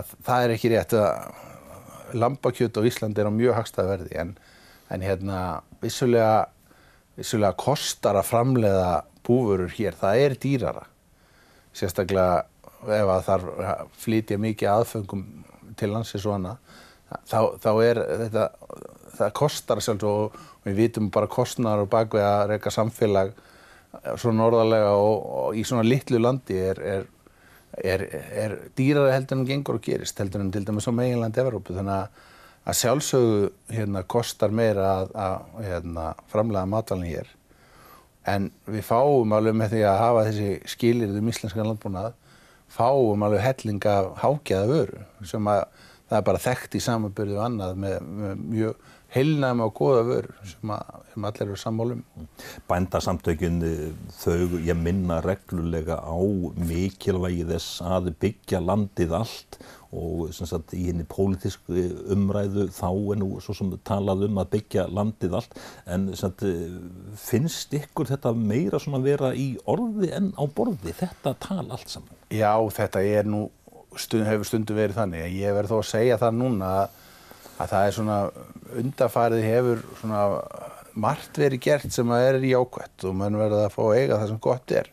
að 0.00 0.16
það 0.30 0.46
er 0.46 0.56
ekki 0.56 0.72
rétt 0.74 0.96
að 0.98 1.44
lambakjöt 2.16 2.78
á 2.78 2.82
Íslandi 2.88 3.20
er 3.20 3.28
á 3.28 3.32
mjög 3.32 3.56
hagstað 3.58 3.90
verði 3.92 4.16
en, 4.20 4.34
en 4.88 5.04
hérna 5.04 5.40
vissulega, 5.82 6.48
vissulega 7.18 7.56
kostar 7.60 8.18
að 8.18 8.30
framleiða 8.30 8.92
búvörur 9.28 9.70
hér, 9.76 9.96
það 9.98 10.24
er 10.24 10.36
dýrara. 10.42 10.86
Sérstaklega 11.76 12.46
ef 12.88 13.12
að 13.12 13.24
þarf 13.26 13.96
flytja 13.98 14.38
mikið 14.40 14.72
aðfengum 14.72 15.24
til 15.78 15.92
landsins 15.92 16.26
og 16.26 16.38
annað 16.38 16.76
þá, 17.26 17.40
þá 17.58 17.70
er 17.84 18.00
þetta 18.22 18.46
það 19.18 19.34
kostar 19.40 19.82
sjálf 19.82 20.06
og 20.06 20.40
við 20.66 20.80
vitum 20.82 21.10
bara 21.14 21.30
kostnar 21.30 21.82
og 21.82 21.90
bakveg 21.90 22.24
að 22.24 22.52
reyka 22.52 22.72
samfélag 22.72 23.32
svona 24.20 24.46
orðalega 24.46 24.92
og, 24.94 25.22
og 25.40 25.56
í 25.58 25.64
svona 25.66 25.86
litlu 25.86 26.20
landi 26.20 26.58
er, 26.60 26.78
er, 26.78 27.06
er, 27.80 28.04
er 28.44 28.56
dýrara 28.78 29.14
heldur 29.16 29.40
en 29.40 29.48
gengur 29.48 29.80
og 29.80 29.84
gerist 29.84 30.20
heldur 30.20 30.44
en 30.44 30.52
til 30.54 30.66
dæmis 30.68 30.86
á 30.86 30.92
meginlandi 30.94 31.42
Evrópu. 31.42 31.74
Þannig 31.74 31.96
að, 31.96 32.28
að 32.68 32.78
sjálfsögðu 32.82 33.40
hérna, 33.74 34.04
kostar 34.04 34.54
meira 34.54 34.92
að, 35.00 35.16
að 35.24 35.66
hérna, 35.66 36.06
framlega 36.30 36.70
matalinn 36.76 37.10
hér 37.10 37.34
en 38.28 38.50
við 38.68 38.86
fáum 38.86 39.34
alveg 39.36 39.56
með 39.56 39.74
því 39.74 39.84
að 39.88 40.00
hafa 40.02 40.24
þessi 40.28 40.50
skilirðum 40.74 41.30
íslenskan 41.32 41.68
landbúnað 41.68 42.12
fáum 42.72 43.24
alveg 43.24 43.44
helling 43.44 43.88
af 43.88 44.12
hákjaða 44.22 44.70
vöru 44.72 45.26
sem 45.26 45.50
að 45.50 45.64
það 46.08 46.20
er 46.20 46.28
bara 46.28 46.44
þekkt 46.44 46.76
í 46.78 46.84
samanbyrðu 46.84 47.40
annað 47.44 47.80
með, 47.82 47.98
með 48.20 48.46
mjög 48.52 48.86
heilnæma 49.12 49.68
og 49.68 49.74
goða 49.76 50.04
vöru 50.04 50.34
sem, 50.48 50.72
að, 50.72 51.04
sem 51.12 51.26
allir 51.28 51.44
eru 51.46 51.58
sammálum. 51.58 52.00
Bændasamtökjun 52.68 53.62
þau, 54.20 54.58
ég 54.64 54.76
minna 54.76 55.20
reglulega 55.24 55.98
á 56.04 56.18
mikilvægi 56.60 57.46
þess 57.48 57.80
að 57.84 58.12
byggja 58.20 58.60
landið 58.64 59.16
allt 59.20 59.60
og 59.96 60.34
sagt, 60.36 60.74
í 60.76 60.90
henni 60.90 61.06
pólitísku 61.08 61.84
umræðu 62.12 62.66
þá 62.76 62.88
er 62.90 63.20
nú 63.22 63.28
svo 63.40 63.54
sem 63.56 63.70
talað 63.88 64.26
um 64.26 64.40
að 64.42 64.50
byggja 64.56 64.84
landið 64.92 65.36
allt. 65.38 65.56
En 65.88 66.10
sagt, 66.18 66.44
finnst 67.16 67.72
ykkur 67.78 68.10
þetta 68.10 68.34
meira 68.36 68.80
svona 68.82 69.00
vera 69.04 69.32
í 69.32 69.54
orði 69.68 70.12
en 70.16 70.32
á 70.36 70.44
borði 70.44 70.92
þetta 70.98 71.34
tal 71.40 71.64
allt 71.64 71.88
saman? 71.88 72.12
Já 72.28 72.52
þetta 72.76 73.00
er 73.00 73.28
nú 73.28 73.46
stund, 73.96 74.28
hefur 74.28 74.48
stundu 74.48 74.76
verið 74.76 75.00
þannig. 75.00 75.38
Ég 75.40 75.56
verð 75.56 75.72
þó 75.72 75.78
að 75.80 75.90
segja 75.94 76.20
það 76.20 76.40
núna 76.42 76.72
að, 76.82 76.98
að 77.56 77.72
það 77.72 77.86
er 77.86 77.96
svona 77.96 78.18
undafarið 78.82 79.48
hefur 79.48 79.84
svona 80.02 80.24
margt 80.98 81.38
verið 81.40 81.64
gert 81.64 81.94
sem 81.94 82.12
að 82.12 82.28
er 82.28 82.44
í 82.44 82.54
ákvæmt 82.58 83.08
og 83.08 83.16
mann 83.16 83.38
verður 83.38 83.64
að 83.64 83.74
fá 83.74 83.82
að 83.86 83.98
eiga 84.02 84.20
það 84.20 84.32
sem 84.32 84.40
gott 84.48 84.74
er. 84.74 84.90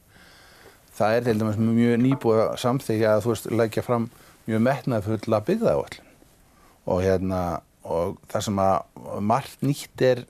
Það 0.96 1.16
er 1.18 1.26
til 1.26 1.40
dæmis 1.42 1.58
mjög 1.60 1.98
nýbúið 2.00 2.44
samþykja 2.62 3.10
að 3.12 3.26
þú 3.26 3.34
veist 3.34 3.50
leggja 3.52 3.84
fram 3.84 4.06
mjög 4.46 4.66
metnaðfull 4.68 5.38
að 5.38 5.48
byggja 5.50 5.70
það 5.70 5.82
allir 5.84 6.02
og 6.86 7.02
hérna 7.02 7.42
og 7.86 8.18
það 8.30 8.48
sem 8.48 8.60
að 8.62 9.22
margt 9.26 9.64
nýtt 9.66 10.04
er 10.06 10.24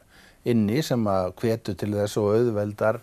inni 0.48 0.82
sem 0.86 1.08
að 1.10 1.32
hvetu 1.42 1.76
til 1.78 1.92
þess 1.96 2.20
og 2.22 2.36
auðveldar 2.36 3.00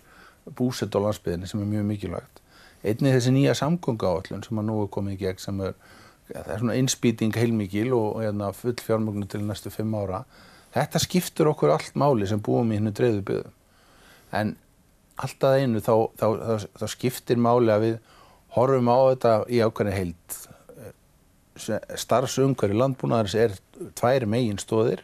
búsett 0.58 0.94
á 0.94 1.00
landsbyðinni 1.02 1.48
sem 1.48 1.62
er 1.62 1.70
mjög 1.70 1.88
mikilvægt. 1.88 2.40
Einnig 2.82 3.16
þessi 3.16 3.32
nýja 3.34 3.54
samgöngu 3.58 4.08
áallun 4.08 4.44
sem 4.44 4.58
að 4.58 4.68
nú 4.68 4.78
er 4.82 4.90
komið 4.94 5.14
í 5.14 5.20
gegn 5.20 5.42
sem 5.42 5.60
er, 5.62 5.76
ja, 6.32 6.42
er 6.42 6.62
svona 6.62 6.76
innspýting 6.80 7.36
heilmikil 7.38 7.92
og, 7.94 8.22
hérna, 8.24 8.50
full 8.56 8.74
fjármögnu 8.74 9.28
til 9.30 9.44
næstu 9.46 9.70
fimm 9.70 9.94
ára. 9.94 10.24
Þetta 10.74 11.02
skiptur 11.04 11.52
okkur 11.52 11.74
allt 11.74 11.98
máli 11.98 12.26
sem 12.28 12.42
búum 12.42 12.72
í 12.72 12.80
hennu 12.80 12.94
dreifðu 12.96 13.22
byggðum. 13.28 13.56
En 14.34 14.56
alltaf 15.22 15.60
einu 15.60 15.82
þá, 15.84 15.94
þá, 16.18 16.26
þá, 16.26 16.66
þá 16.80 16.86
skiptir 16.90 17.42
máli 17.42 17.70
að 17.72 17.86
við 17.86 17.98
horfum 18.56 18.90
á 18.90 18.98
þetta 19.12 19.34
í 19.46 19.62
ákveðin 19.62 19.98
heild 19.98 20.38
starfsumhverju 21.56 22.78
landbúnaðarins 22.78 23.34
er 23.38 23.56
tvær 23.98 24.26
megin 24.30 24.60
stóðir. 24.60 25.02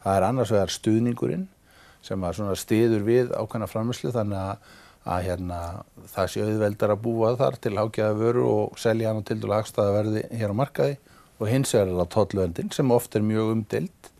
Það 0.00 0.16
er 0.16 0.26
annars 0.28 0.52
vegar 0.54 0.72
stuðningurinn 0.72 1.48
sem 2.04 2.22
stiður 2.56 3.02
við 3.04 3.32
ákveðna 3.36 3.68
framherslu 3.68 4.12
þannig 4.14 4.40
að, 4.40 4.70
að 5.04 5.26
hérna, 5.26 5.58
það 6.14 6.30
sé 6.32 6.44
auðveldar 6.46 6.94
að 6.94 7.02
búa 7.04 7.34
þar 7.36 7.58
til 7.60 7.74
ágæða 7.76 8.14
vöru 8.16 8.46
og 8.48 8.78
selja 8.80 9.12
hann 9.12 9.26
til 9.28 9.36
dælu 9.42 9.60
verði 9.76 10.24
hér 10.30 10.54
á 10.56 10.60
markaði 10.62 10.96
og 11.40 11.48
hins 11.48 11.74
vegar 11.74 11.90
er 11.90 12.00
það 12.00 12.10
tollverndin 12.14 12.72
sem 12.72 12.94
oft 12.94 13.16
er 13.16 13.24
mjög 13.24 13.52
umdild 13.56 14.10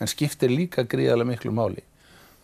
en 0.00 0.10
skiptir 0.10 0.52
líka 0.52 0.84
gríðarlega 0.84 1.30
miklu 1.32 1.52
máli 1.54 1.84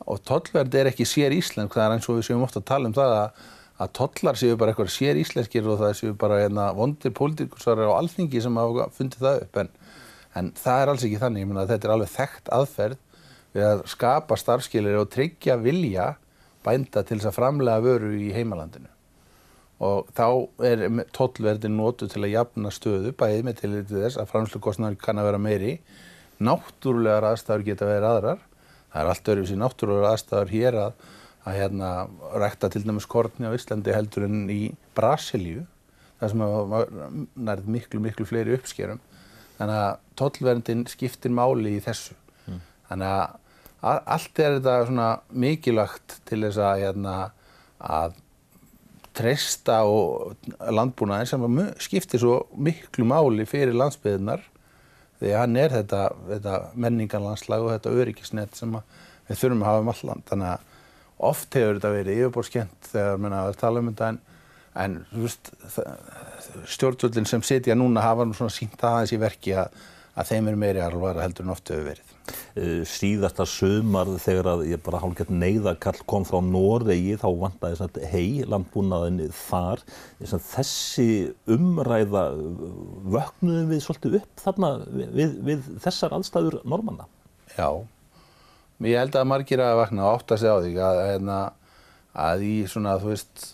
og 0.08 0.20
tollvernd 0.24 0.74
er 0.78 0.90
ekki 0.92 1.06
sér 1.08 1.34
íslensk, 1.36 1.74
það 1.74 1.84
er 1.84 1.94
eins 1.96 2.08
og 2.08 2.18
við 2.18 2.28
séum 2.28 2.44
ofta 2.46 2.62
að 2.62 2.68
tala 2.70 2.88
um 2.88 2.96
það 2.96 3.14
að, 3.18 3.46
að 3.78 3.92
tollar 3.98 4.38
séu 4.38 4.56
bara 4.58 4.72
eitthvað 4.72 4.90
sér 4.92 5.18
íslenskir 5.20 5.66
og 5.70 5.78
það 5.82 5.96
séu 6.00 6.14
bara 6.18 6.40
hérna, 6.42 6.70
vondir 6.74 7.14
pólitíkusar 7.14 7.78
á 7.78 7.94
alþingi 7.94 8.42
sem 8.42 8.58
hafa 8.58 8.88
fundið 8.96 9.26
það 9.26 9.42
upp. 9.44 9.60
En, 9.62 9.70
en 10.38 10.52
það 10.58 10.82
er 10.82 10.92
alls 10.92 11.06
ekki 11.06 11.20
þannig, 11.22 11.44
ég 11.44 11.50
menna 11.50 11.64
að 11.64 11.74
þetta 11.74 11.88
er 11.88 11.94
alveg 11.94 12.14
þekkt 12.14 12.52
aðferð 12.58 13.04
við 13.54 13.66
að 13.68 13.82
skapa 13.90 14.38
starfskilir 14.38 14.98
og 15.00 15.10
tryggja 15.14 15.56
vilja 15.62 16.12
bænda 16.66 17.04
til 17.06 17.18
þess 17.18 17.30
að 17.30 17.38
framlega 17.38 17.84
vöru 17.84 18.12
í 18.18 18.32
heimalandinu. 18.34 18.90
Og 19.78 20.08
þá 20.10 20.26
er 20.66 20.82
tollverðin 21.14 21.76
nótu 21.78 22.08
til 22.10 22.24
að 22.24 22.32
jafna 22.34 22.70
stöðu 22.74 23.12
bæðið 23.18 23.44
með 23.46 23.60
til 23.60 23.72
þess 23.86 24.18
að 24.18 24.30
framslugkostnar 24.32 24.96
kann 24.98 25.20
að 25.22 25.30
vera 25.30 25.42
meiri. 25.42 25.76
Náttúrulegar 26.42 27.28
aðstæður 27.30 27.66
geta 27.68 27.86
verið 27.86 28.08
aðrar. 28.08 28.42
Það 28.90 29.04
er 29.04 29.12
allt 29.12 29.30
öðru 29.30 29.46
síðan 29.46 29.62
náttúrulegar 29.62 30.16
aðstæður 30.16 30.52
hér 30.54 30.78
að, 30.82 31.06
að 31.48 31.58
hérna 31.62 31.90
rækta 32.42 32.70
til 32.72 32.84
dæmis 32.84 33.08
kortni 33.08 33.48
á 33.48 33.56
Íslandi 33.56 33.94
heldur 33.94 34.28
en 34.28 34.46
í 34.52 34.60
Brasilíu 34.96 35.64
það 36.20 36.32
sem 36.32 36.46
nærið 37.48 37.72
miklu 37.74 38.02
miklu 38.04 38.26
fleiri 38.28 38.56
uppskerum 38.58 39.02
þannig 39.58 39.82
að 39.82 40.00
tollverðin 40.18 40.86
skiptir 40.90 41.34
máli 41.34 41.76
í 41.78 41.82
þessu 41.84 42.16
mm. 42.46 42.62
þannig 42.90 43.12
að 43.14 43.36
allt 43.80 44.40
er 44.42 44.56
þetta 44.58 44.78
svona 44.88 45.08
mikilvægt 45.30 46.18
til 46.26 46.40
þess 46.42 46.58
að, 46.62 46.80
hérna, 46.82 47.16
að 47.78 48.16
treysta 49.18 49.80
landbúnaðin 50.74 51.30
sem 51.30 51.60
skiptir 51.82 52.22
svo 52.22 52.40
miklu 52.54 53.06
máli 53.08 53.46
fyrir 53.48 53.76
landsbyðunar 53.78 54.42
því 55.18 55.32
að 55.32 55.40
hann 55.42 55.58
er 55.58 55.74
þetta, 55.74 56.02
þetta 56.28 56.56
menningarlandslag 56.78 57.64
og 57.64 57.72
þetta 57.74 57.94
öryggisnett 58.02 58.58
sem 58.58 58.74
við 59.28 59.40
þurfum 59.40 59.64
að 59.64 59.70
hafa 59.70 59.82
um 59.82 59.92
all 59.92 60.02
land. 60.10 60.26
Þannig 60.28 60.52
að 60.52 60.67
oft 61.18 61.54
hefur 61.54 61.78
þetta 61.78 61.92
verið 61.94 62.22
yfirbórskjent 62.22 62.90
þegar 62.92 63.22
menna 63.22 63.44
að 63.46 63.60
tala 63.60 63.82
um 63.82 63.90
þetta 63.90 64.10
en, 64.12 64.20
en 64.84 64.98
stjórnvöldin 66.68 67.28
sem 67.28 67.44
sitja 67.46 67.78
núna 67.78 68.04
hafa 68.04 68.26
nú 68.26 68.36
svona 68.36 68.54
sínt 68.54 68.82
aðeins 68.84 69.14
í 69.16 69.20
verki 69.20 69.56
að, 69.58 69.74
að 70.18 70.30
þeim 70.32 70.52
er 70.52 70.62
meiri 70.62 70.84
alvar 70.84 71.20
heldur 71.22 71.46
en 71.46 71.54
oft 71.56 71.72
hefur 71.72 71.90
verið. 71.90 72.14
Eh, 72.60 72.82
síðasta 72.84 73.46
sömar 73.48 74.10
þegar 74.20 74.50
að 74.52 74.64
ég 74.68 74.82
bara 74.84 75.00
hálfgett 75.00 75.30
neyðakall 75.32 75.98
kom 76.10 76.26
frá 76.28 76.42
Noregi 76.44 77.16
þá 77.20 77.28
vantæði 77.40 77.78
þess 77.78 77.86
að 77.86 78.08
hei 78.12 78.48
landbúnaðinni 78.52 79.28
þar. 79.34 79.84
Þessi 80.20 81.08
umræða 81.48 82.24
vöknuðum 83.16 83.70
við 83.72 83.84
svolítið 83.86 84.18
upp 84.20 84.42
þarna 84.44 84.74
við, 84.92 85.38
við 85.50 85.70
þessar 85.86 86.18
allstæður 86.18 86.60
normanna 86.68 87.08
Já, 87.56 87.70
ég 88.86 89.00
held 89.00 89.16
að 89.18 89.26
margir 89.26 89.62
að 89.62 89.76
vakna 89.80 90.10
átt 90.12 90.32
að 90.34 90.42
segja 90.42 90.54
á 90.54 90.62
því 90.62 90.72
að, 90.76 90.98
að, 91.02 91.08
hérna, 91.10 91.38
að 92.28 92.44
í 92.46 92.54
svona 92.70 92.98
þú 93.02 93.10
veist 93.10 93.46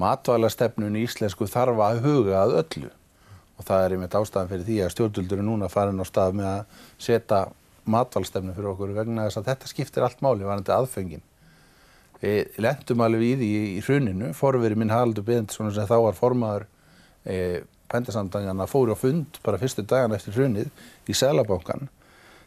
matvælastefnun 0.00 0.98
í 0.98 1.04
íslensku 1.08 1.48
þarf 1.50 1.80
að 1.84 2.02
huga 2.04 2.42
að 2.44 2.56
öllu. 2.62 2.90
Og 3.58 3.66
það 3.68 3.84
er 3.84 3.94
einmitt 3.96 4.14
ástæðan 4.16 4.52
fyrir 4.52 4.68
því 4.68 4.76
að 4.84 4.92
stjórnvöldur 4.94 5.42
er 5.42 5.46
núna 5.46 5.68
farin 5.72 6.00
á 6.00 6.06
stað 6.08 6.38
með 6.38 6.52
að 6.52 6.78
setja 7.02 7.40
matvalstefnu 7.90 8.54
fyrir 8.56 8.70
okkur 8.72 8.94
vegna 8.96 9.26
þess 9.26 9.40
að 9.40 9.50
þetta 9.50 9.72
skiptir 9.72 10.06
allt 10.06 10.22
máli 10.24 10.46
varandi 10.46 10.72
aðfengin. 10.72 11.26
Við 12.20 12.56
lendum 12.60 13.04
alveg 13.04 13.26
í 13.26 13.36
því 13.40 13.50
í 13.74 13.84
hruninu, 13.84 14.32
forveri 14.36 14.76
minn 14.78 14.92
Haraldur 14.92 15.24
Bindesson 15.26 15.72
sem 15.72 15.88
þá 15.88 15.96
var 16.04 16.16
formaður 16.16 16.66
e, 17.24 17.36
pendasamdangana 17.90 18.68
fóri 18.68 18.92
á 18.92 18.98
fund 19.00 19.40
bara 19.44 19.60
fyrstu 19.60 19.84
dagan 19.88 20.14
eftir 20.16 20.36
hrunið 20.36 20.68
í 21.08 21.16
Sælabankan 21.16 21.88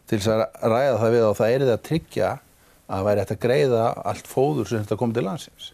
til 0.09 0.19
þess 0.19 0.31
að 0.33 0.73
ræða 0.73 0.97
það 1.01 1.15
við 1.15 1.27
og 1.27 1.37
það 1.39 1.53
er 1.53 1.65
það 1.67 1.75
að 1.75 1.85
tryggja 1.89 2.31
að 2.93 3.05
væri 3.07 3.23
hægt 3.23 3.35
að 3.35 3.43
greiða 3.45 3.85
allt 4.11 4.27
fóður 4.29 4.69
sem 4.69 4.83
þetta 4.83 4.99
kom 4.99 5.13
til 5.15 5.25
landsins. 5.25 5.69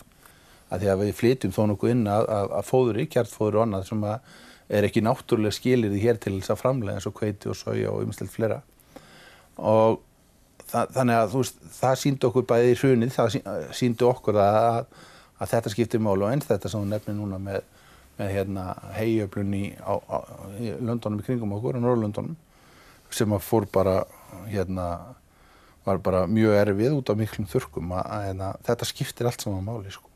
Að 0.70 0.84
því 0.84 0.92
að 0.92 1.02
við 1.02 1.16
flytjum 1.18 1.56
þó 1.56 1.64
nokkuð 1.72 1.94
inn 1.96 2.06
að, 2.08 2.28
að, 2.30 2.52
að 2.60 2.68
fóður, 2.70 3.02
kjartfóður 3.10 3.58
og 3.58 3.66
annað 3.66 3.88
sem 3.90 4.06
er 4.70 4.86
ekki 4.86 5.02
náttúrulega 5.02 5.58
skilir 5.58 5.94
því 5.94 6.04
hér 6.04 6.20
til 6.22 6.36
þess 6.38 6.54
að 6.54 6.62
framlega 6.62 7.00
eins 7.00 7.08
og 7.10 7.16
kveiti 7.18 7.50
og 7.50 7.58
soja 7.58 7.90
og 7.90 8.06
umstilt 8.06 8.30
flera 8.30 8.60
og 9.58 9.98
það, 10.70 10.92
þannig 10.96 11.18
að 11.18 11.32
þú 11.32 11.42
veist 11.42 11.64
það 11.80 11.96
síndi 12.04 12.30
okkur 12.30 12.46
bæði 12.52 12.74
í 12.74 12.78
hrunið 12.84 13.16
það 13.16 13.40
síndi 13.80 14.08
okkur 14.08 14.40
að, 14.44 14.84
að 15.40 15.52
þetta 15.56 15.74
skiptir 15.74 16.04
mál 16.06 16.18
og 16.20 16.30
eins 16.30 16.48
þetta 16.50 16.72
sem 16.72 16.86
við 16.86 16.94
nefnum 16.94 17.24
núna 17.24 17.42
með, 17.42 17.66
með 18.20 18.32
hérna 18.36 18.68
heiöflun 19.00 19.58
í, 19.58 19.66
í 19.74 20.76
löndunum 20.78 21.24
í 21.24 21.26
kringum 21.26 21.58
okkur, 21.58 21.82
á 21.82 21.84
Norrlöndunum 21.84 22.38
sem 23.10 23.34
að 23.34 23.46
fór 23.48 23.66
bara 23.74 24.04
hérna 24.50 24.90
var 25.86 26.02
bara 26.04 26.26
mjög 26.30 26.58
erfið 26.60 27.00
út 27.00 27.10
af 27.12 27.20
miklum 27.20 27.48
þurkum 27.50 27.96
að, 27.98 28.12
hérna, 28.28 28.54
þetta 28.68 28.90
skiptir 28.90 29.30
allt 29.30 29.46
saman 29.46 29.66
máli 29.66 29.94
sko 29.94 30.10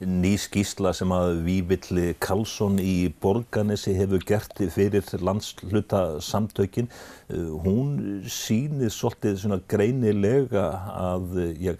ný 0.00 0.32
skísla 0.38 0.92
sem 0.96 1.10
að 1.14 1.40
Vívilli 1.46 2.06
Karlsson 2.22 2.78
í 2.82 3.08
Borganesi 3.22 3.94
hefur 3.96 4.22
gert 4.26 4.58
fyrir 4.72 5.04
landsluta 5.24 6.20
samtökin. 6.22 6.88
Eh, 7.28 7.50
hún 7.64 8.22
sýnir 8.30 8.92
svolítið 8.94 9.40
svona 9.42 9.60
greinilega 9.68 10.66
að 10.92 11.38
já, 11.62 11.74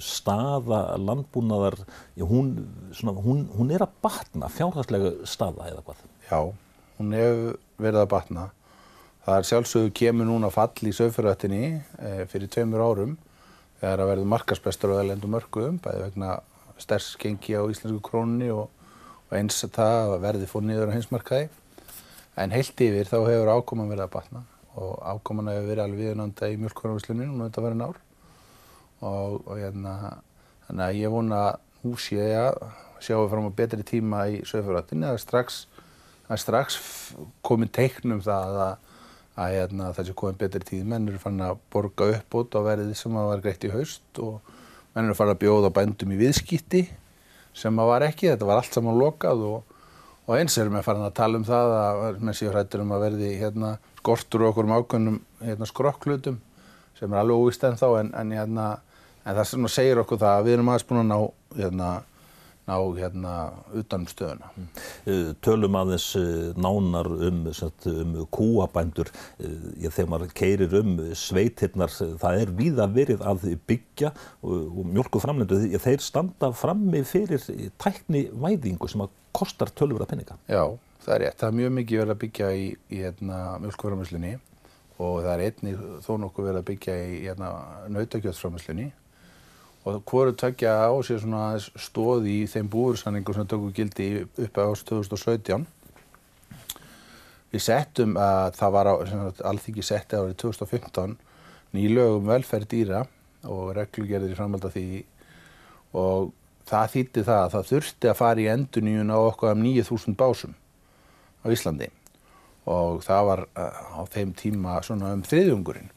staða 0.00 0.96
landbúnaðar, 1.00 1.78
já, 2.16 2.24
hún, 2.24 2.54
svona, 2.92 3.16
hún, 3.20 3.46
hún 3.56 3.72
er 3.74 3.84
að 3.84 3.96
batna, 4.04 4.50
fjárhagslega 4.52 5.16
staða 5.28 5.70
eða 5.72 5.84
hvað? 5.86 6.04
Já, 6.30 6.40
hún 6.98 7.16
hefur 7.16 7.58
verið 7.82 8.04
að 8.04 8.12
batna. 8.14 8.50
Það 9.26 9.40
er 9.40 9.46
sjálfsögur 9.48 9.94
kemur 9.98 10.28
núna 10.28 10.52
fall 10.54 10.86
í 10.86 10.92
sögfyrrættinni 10.94 11.62
eh, 11.74 12.20
fyrir 12.30 12.46
tveimur 12.46 12.84
árum 12.86 13.16
þegar 13.80 14.04
að 14.04 14.10
verður 14.12 14.28
markasbestur 14.30 14.92
á 14.94 15.02
elendu 15.02 15.26
mörgum, 15.26 15.80
bæði 15.82 16.04
vegna 16.04 16.36
sterks 16.78 17.16
gengi 17.18 17.56
á 17.58 17.66
íslensku 17.66 17.98
krónunni 18.06 18.52
og, 18.54 18.68
og 19.26 19.34
eins 19.34 19.58
að 19.66 19.74
það 19.80 20.14
verði 20.22 20.50
fór 20.52 20.62
niður 20.68 20.94
á 20.94 20.96
hinsmarkaði. 20.96 21.48
En 22.38 22.54
heilt 22.54 22.84
yfir 22.86 23.10
þá 23.10 23.16
hefur 23.26 23.52
ákoman 23.56 23.90
verið 23.90 24.06
að 24.06 24.14
batna 24.14 24.44
og 24.76 24.94
ákoman 25.02 25.50
hefur 25.50 25.70
verið 25.72 25.84
alveg 25.88 26.02
viðnanda 26.04 26.52
í 26.52 26.58
mjölkvarnarvíslunni 26.62 27.26
núna 27.26 27.48
þetta 27.48 27.66
verið 27.66 27.82
nár. 27.82 28.00
Og, 29.02 29.40
og 29.42 29.54
hérna, 29.58 29.94
þannig 30.68 30.86
að 30.86 31.00
ég 31.00 31.16
vona 31.18 31.44
sé 31.98 32.20
ég 32.20 32.40
að 32.44 32.62
sjáum 33.02 33.30
fram 33.32 33.50
á 33.50 33.58
betri 33.58 33.82
tíma 33.86 34.26
í 34.30 34.42
sögfjörðatinni. 34.46 35.08
Það 35.10 35.18
er 35.18 35.22
strax, 35.22 35.62
strax 36.46 36.78
komin 37.46 37.72
teiknum 37.72 38.22
það 38.24 38.60
að, 38.68 38.85
að 39.36 39.54
hérna, 39.54 39.90
það 39.96 40.08
sé 40.08 40.14
komin 40.16 40.38
betri 40.40 40.64
tíð. 40.64 40.84
Menn 40.88 41.08
eru 41.10 41.20
fann 41.20 41.42
að 41.44 41.58
borga 41.72 42.08
upp 42.16 42.36
út 42.40 42.56
á 42.56 42.60
verðið 42.64 42.94
sem 42.98 43.16
að 43.16 43.30
var 43.30 43.42
greitt 43.44 43.66
í 43.68 43.72
haust 43.72 44.20
og 44.24 44.54
menn 44.94 45.04
eru 45.04 45.16
farið 45.18 45.36
að 45.36 45.42
bjóða 45.44 45.72
bændum 45.76 46.14
í 46.14 46.20
viðskipti 46.20 46.86
sem 47.56 47.80
að 47.80 47.90
var 47.90 48.06
ekki, 48.06 48.30
þetta 48.32 48.48
var 48.48 48.62
allt 48.62 48.76
saman 48.76 48.98
lokað 49.00 49.44
og, 49.48 49.76
og 50.24 50.32
eins 50.38 50.56
erum 50.60 50.76
við 50.76 50.88
farin 50.88 51.06
að 51.06 51.14
tala 51.20 51.40
um 51.40 51.46
það 51.46 51.76
að 51.76 52.20
menn 52.24 52.36
séu 52.36 52.50
hrættur 52.52 52.84
um 52.84 52.96
að 52.96 53.06
verði 53.06 53.30
hérna, 53.40 53.76
skortur 54.00 54.48
okkur 54.50 54.68
um 54.68 54.74
ákveðnum 54.76 55.20
hérna, 55.44 55.68
skrokklutum 55.68 56.40
sem 56.96 57.12
er 57.12 57.20
alveg 57.20 57.40
óvist 57.44 57.64
en 57.68 57.76
þá 57.80 57.86
en, 58.00 58.12
en, 58.16 58.34
hérna, 58.36 58.66
en 59.24 59.38
það 59.38 59.68
segir 59.72 60.00
okkur 60.00 60.20
það 60.20 60.38
að 60.38 60.46
við 60.46 60.56
erum 60.56 60.70
aðeins 60.72 60.88
búin 60.88 61.02
að 61.02 61.08
ná 61.10 61.18
hérna, 61.60 61.90
ná 62.66 62.76
hérna 62.98 63.32
utanum 63.74 64.08
stöðuna. 64.10 64.50
Mm. 64.56 64.68
Eh, 65.06 65.28
tölum 65.44 65.78
aðeins 65.78 66.06
eh, 66.18 66.48
nánar 66.58 67.08
um, 67.28 67.44
um 67.92 68.16
kúabændur, 68.34 69.10
eh, 69.38 69.86
þegar 69.86 70.10
maður 70.10 70.32
keirir 70.36 70.74
um 70.80 70.96
sveitirnar, 71.14 71.92
það 71.94 72.40
er 72.42 72.54
víða 72.58 72.88
verið 72.90 73.22
að 73.22 73.46
byggja 73.70 74.10
og, 74.42 74.66
og 74.66 74.90
mjölku 74.96 75.22
framlendu, 75.22 75.60
þeir 75.82 76.02
standa 76.02 76.50
frammi 76.56 77.04
fyrir 77.06 77.46
tækni 77.82 78.26
væðingu 78.34 78.90
sem 78.90 79.06
að 79.06 79.14
kostar 79.36 79.70
tölur 79.76 80.02
að 80.02 80.12
penninga. 80.14 80.40
Já, 80.50 80.64
það 81.06 81.14
er 81.16 81.24
rétt, 81.26 81.40
það 81.40 81.48
er 81.48 81.58
mjög 81.62 81.74
mikið 81.78 82.02
verið 82.02 82.16
að 82.16 82.22
byggja 82.26 82.52
í, 82.56 82.68
í 82.90 83.02
hérna, 83.04 83.40
mjölku 83.62 83.90
framlenslunni 83.90 84.36
og 84.96 85.18
það 85.22 85.32
er 85.34 85.42
einnig 85.46 85.80
þó 86.02 86.14
nokkuð 86.22 86.46
verið 86.48 86.62
að 86.62 86.70
byggja 86.70 86.94
í 87.04 87.18
hérna, 87.28 87.50
nautakjöðsframlenslunni 87.92 88.86
og 89.86 90.02
hvoru 90.02 90.34
tökja 90.34 90.72
á 90.82 90.90
sér 91.06 91.20
svona 91.22 91.56
stóð 91.62 92.26
í 92.26 92.38
þeim 92.50 92.68
búursanningu 92.70 93.34
sem 93.34 93.46
tökur 93.46 93.74
gildi 93.74 94.08
upp 94.26 94.58
á 94.58 94.66
2017. 94.74 95.66
Við 97.54 97.62
settum 97.62 98.16
að 98.18 98.56
það 98.58 98.72
var 98.74 98.90
á, 98.90 98.94
alþingi 99.52 99.84
setti 99.86 100.18
árið 100.18 100.40
2015 100.42 101.14
nýlögum 101.76 102.26
velferð 102.26 102.70
dýra 102.72 103.04
og 103.46 103.76
reglugerðir 103.76 104.34
í 104.34 104.38
framhald 104.38 104.66
af 104.66 104.74
því 104.74 105.04
og 105.96 106.32
það 106.66 106.90
þýtti 106.96 107.24
það 107.28 107.42
að 107.44 107.52
það 107.54 107.70
þurfti 107.70 108.10
að 108.10 108.18
fara 108.18 108.42
í 108.42 108.48
enduníun 108.56 109.14
á 109.14 109.18
okkar 109.20 109.54
um 109.54 109.62
9000 109.62 110.18
básum 110.18 110.58
á 111.40 111.46
Íslandi 111.54 111.92
og 112.66 113.04
það 113.06 113.28
var 113.30 113.44
eh, 113.54 113.80
á 113.94 114.02
þeim 114.10 114.34
tíma 114.34 114.80
svona 114.82 115.12
um 115.14 115.22
þriðjungurinn. 115.22 115.92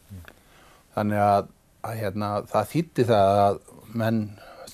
Þannig 0.94 1.24
að, 1.26 1.50
að 1.90 2.00
hérna, 2.04 2.30
það 2.52 2.72
þýtti 2.76 3.06
það 3.10 3.40
að 3.48 3.62
menn 3.98 4.24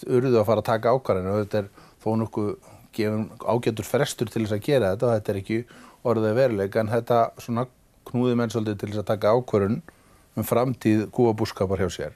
urðu 0.05 0.39
að 0.39 0.47
fara 0.49 0.63
að 0.63 0.69
taka 0.69 0.93
ákvarðinu 0.95 1.33
og 1.33 1.43
þetta 1.43 1.61
er 1.61 1.69
þó 2.03 2.09
nokkuð 2.21 2.49
gefum 2.95 3.25
ágætur 3.43 3.87
frestur 3.87 4.29
til 4.31 4.43
þess 4.45 4.55
að 4.55 4.65
gera 4.65 4.91
þetta 4.93 5.07
og 5.07 5.15
þetta 5.15 5.33
er 5.33 5.39
ekki 5.41 5.59
orðið 6.05 6.37
veruleik 6.39 6.77
en 6.79 6.91
þetta 6.91 7.21
svona 7.41 7.65
knúði 8.09 8.37
menn 8.39 8.53
svolítið 8.53 8.81
til 8.81 8.91
þess 8.91 9.03
að 9.03 9.09
taka 9.11 9.33
ákvarðun 9.35 9.81
um 10.35 10.45
framtíð 10.45 11.07
kúabúskapar 11.15 11.81
hjá 11.81 11.89
sér. 11.91 12.15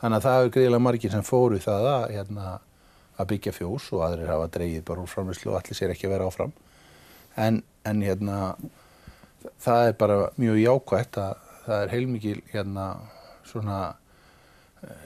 Þannig 0.00 0.18
að 0.18 0.26
það 0.26 0.38
hefur 0.38 0.54
greiðilega 0.56 0.84
margir 0.84 1.12
sem 1.12 1.24
fóru 1.24 1.60
það 1.62 1.88
að, 1.90 2.06
hérna, 2.12 2.48
að 3.16 3.28
byggja 3.32 3.54
fjós 3.56 3.88
og 3.96 4.04
aðrir 4.06 4.32
hafa 4.32 4.48
dreigið 4.56 4.84
bara 4.88 5.04
úr 5.04 5.10
framlýslu 5.10 5.52
og 5.52 5.58
allir 5.60 5.78
sér 5.78 5.94
ekki 5.94 6.08
að 6.08 6.14
vera 6.16 6.28
áfram. 6.28 6.52
En, 7.40 7.62
en 7.88 8.02
hérna, 8.04 8.40
það 9.64 9.88
er 9.88 9.96
bara 10.00 10.18
mjög 10.36 10.60
jákvægt 10.60 11.20
að 11.22 11.46
það 11.64 11.82
er 11.82 11.94
heilmikið 11.94 12.42
hérna, 12.52 12.86
svona, 13.48 13.78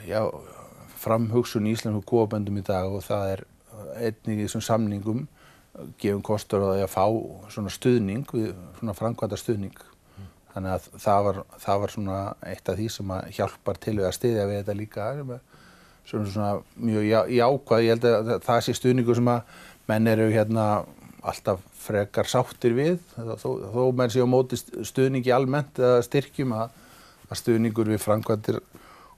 já, 0.08 0.24
framhugsun 1.00 1.68
í 1.68 1.74
Íslandsku 1.76 2.04
kúaböndum 2.12 2.60
í 2.60 2.64
dag 2.66 2.90
og 2.92 3.04
það 3.06 3.34
er 3.34 3.44
einnig 3.96 4.40
í 4.40 4.46
þessum 4.46 4.64
samningum 4.64 5.28
gefum 6.00 6.22
kostur 6.26 6.66
að 6.66 6.84
fá 6.90 7.06
svona 7.52 7.70
stuðning, 7.72 8.26
svona 8.78 8.96
framkvæmda 8.98 9.38
stuðning 9.38 9.78
Þannig 10.50 10.72
að 10.74 10.86
það 10.98 11.24
var, 11.26 11.40
það 11.62 11.80
var 11.82 11.92
svona 11.94 12.18
eitt 12.50 12.70
af 12.70 12.78
því 12.78 12.86
sem 12.90 13.12
hjálpar 13.36 13.78
til 13.82 13.96
við 14.00 14.06
að 14.08 14.16
styðja 14.16 14.46
við 14.48 14.60
þetta 14.60 14.76
líka 14.78 15.08
sem 16.10 16.22
er 16.24 16.30
svona 16.32 16.50
mjög 16.74 17.06
já, 17.06 17.18
jákvæð. 17.36 17.84
Ég 17.84 17.92
held 17.94 18.06
að 18.08 18.30
það 18.46 18.62
sé 18.66 18.74
stuðningu 18.74 19.16
sem 19.18 19.30
að 19.30 19.60
menn 19.90 20.10
eru 20.10 20.26
hérna 20.32 20.66
alltaf 21.20 21.62
frekar 21.80 22.28
sáttir 22.30 22.74
við 22.74 22.98
þó, 23.14 23.50
þó 23.70 23.82
menn 23.96 24.10
sé 24.10 24.24
á 24.24 24.28
móti 24.28 24.58
stuðningi 24.58 25.32
almennt 25.36 25.78
eða 25.78 26.02
styrkjum 26.06 26.54
að, 26.56 26.74
að 27.28 27.42
stuðningur 27.42 27.92
við 27.92 28.02
framkvæmdir 28.02 28.60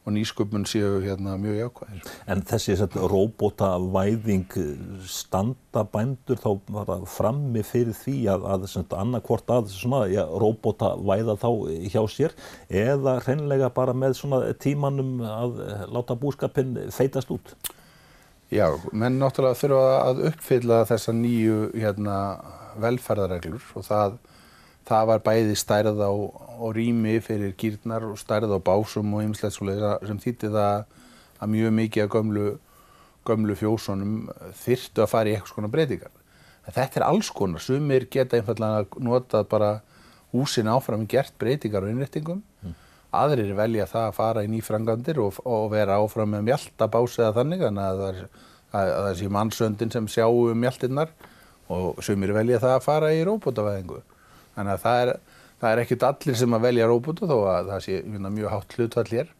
og 0.03 0.15
nýsköpun 0.17 0.65
séu 0.67 0.99
hérna 1.05 1.37
mjög 1.39 1.59
jákvæðir. 1.61 2.07
En 2.27 2.43
þessi 2.47 2.75
robotavæðing 3.13 4.57
standa 5.07 5.85
bændur 5.87 6.41
þá 6.43 7.05
frammi 7.07 7.63
fyrir 7.67 7.95
því 7.95 8.17
að, 8.33 8.49
að 8.51 8.97
annarkvort 8.99 9.53
að 9.55 9.71
ja, 10.11 10.27
robotavæða 10.27 11.37
þá 11.39 11.51
hjá 11.93 12.03
sér 12.11 12.35
eða 12.69 13.21
hreinlega 13.23 13.71
bara 13.75 13.95
með 13.95 14.19
tímanum 14.59 15.23
að 15.23 15.63
láta 15.95 16.19
búskapin 16.19 16.75
feitast 16.91 17.31
út? 17.31 17.55
Já, 18.53 18.67
menn 18.93 19.17
náttúrulega 19.23 19.57
þurfa 19.57 19.85
að 20.03 20.27
uppfylla 20.29 20.83
þessa 20.91 21.15
nýju 21.17 21.71
hérna, 21.73 22.17
velferðarreglur 22.83 23.65
og 23.79 23.87
það 23.87 24.19
það 24.93 25.09
var 25.09 25.23
bæði 25.25 25.57
stærð 25.59 26.03
á, 26.05 26.13
á 26.13 26.67
rými 26.77 27.17
fyrir 27.25 27.55
gýrnar 27.59 28.05
og 28.11 28.19
stærð 28.21 28.53
á 28.53 28.61
básum 28.61 29.15
og 29.17 29.25
ymslegt 29.25 29.57
sem 29.57 30.21
þýtti 30.21 30.53
það 30.53 30.85
að 31.43 31.53
mjög 31.55 31.73
mikið 31.79 32.05
af 32.05 32.13
gömlu, 32.13 32.49
gömlu 33.27 33.57
fjósunum 33.59 34.29
þyrtu 34.63 35.03
að 35.05 35.11
fara 35.11 35.31
í 35.31 35.35
eitthvað 35.37 35.55
svona 35.55 35.73
breytingar. 35.73 36.13
En 36.63 36.77
þetta 36.77 37.01
er 37.01 37.07
alls 37.09 37.33
konar, 37.35 37.63
sumir 37.63 38.07
geta 38.11 38.39
einfallega 38.39 39.03
notað 39.03 39.49
bara 39.51 39.73
húsin 40.33 40.71
áfram 40.71 41.09
gert 41.11 41.35
breytingar 41.41 41.85
og 41.85 41.91
innrættingum, 41.93 42.43
mm. 42.63 42.77
aðrir 43.19 43.51
velja 43.59 43.89
það 43.91 44.07
að 44.07 44.17
fara 44.21 44.47
í 44.47 44.53
nýfrangandir 44.53 45.19
og, 45.23 45.41
og 45.43 45.69
vera 45.75 45.99
áfram 45.99 46.31
með 46.37 46.47
mjöltabás 46.53 47.19
eða 47.19 47.35
þannig, 47.41 47.67
þannig 47.67 47.89
að 47.89 48.03
það 48.05 48.13
er, 48.13 48.23
að, 48.71 48.95
að 48.95 49.09
það 49.09 49.19
sé 49.19 49.33
mannsöndin 49.37 49.95
sem 49.97 50.09
sjáu 50.15 50.47
um 50.53 50.63
mjöltinnar 50.63 51.13
og 51.73 52.01
sumir 52.05 52.35
velja 52.37 52.63
það 52.63 52.77
að 52.77 52.87
fara 52.87 53.13
í 53.17 53.23
róbótavæðingu. 53.27 54.01
Þannig 54.57 54.75
að 54.75 54.83
það 54.87 55.03
er, 55.03 55.13
það 55.61 55.75
er 55.75 55.83
ekkert 55.85 56.09
allir 56.09 56.41
sem 56.41 56.57
að 56.57 56.67
velja 56.67 56.89
róbótu 56.91 57.29
þó 57.31 57.37
að 57.53 57.71
það 57.73 57.85
sé 57.87 58.01
hérna, 58.01 58.35
mjög 58.35 58.57
hátt 58.57 58.77
hlutvall 58.79 59.07
hér. 59.13 59.31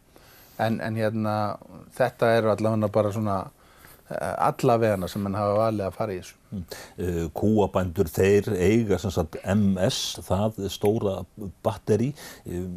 En, 0.63 0.79
en 0.85 1.01
hérna, 1.01 1.35
þetta 1.97 2.31
eru 2.37 2.53
allavega 2.53 2.93
bara 2.93 3.13
svona 3.15 3.37
eh, 4.13 4.35
allavegana 4.47 5.09
sem 5.11 5.25
mann 5.25 5.37
hafa 5.39 5.59
valið 5.59 5.87
að 5.89 5.99
fara 5.99 6.15
í 6.15 6.21
þessu. 6.21 6.39
Mm. 6.53 6.65
Uh, 7.03 7.21
kúabændur 7.37 8.11
þeir 8.13 8.51
eiga 8.61 9.01
sagt, 9.03 9.39
MS, 9.49 10.01
það 10.29 10.65
stóra 10.73 11.21
batteri. 11.65 12.13
Uh, 12.47 12.69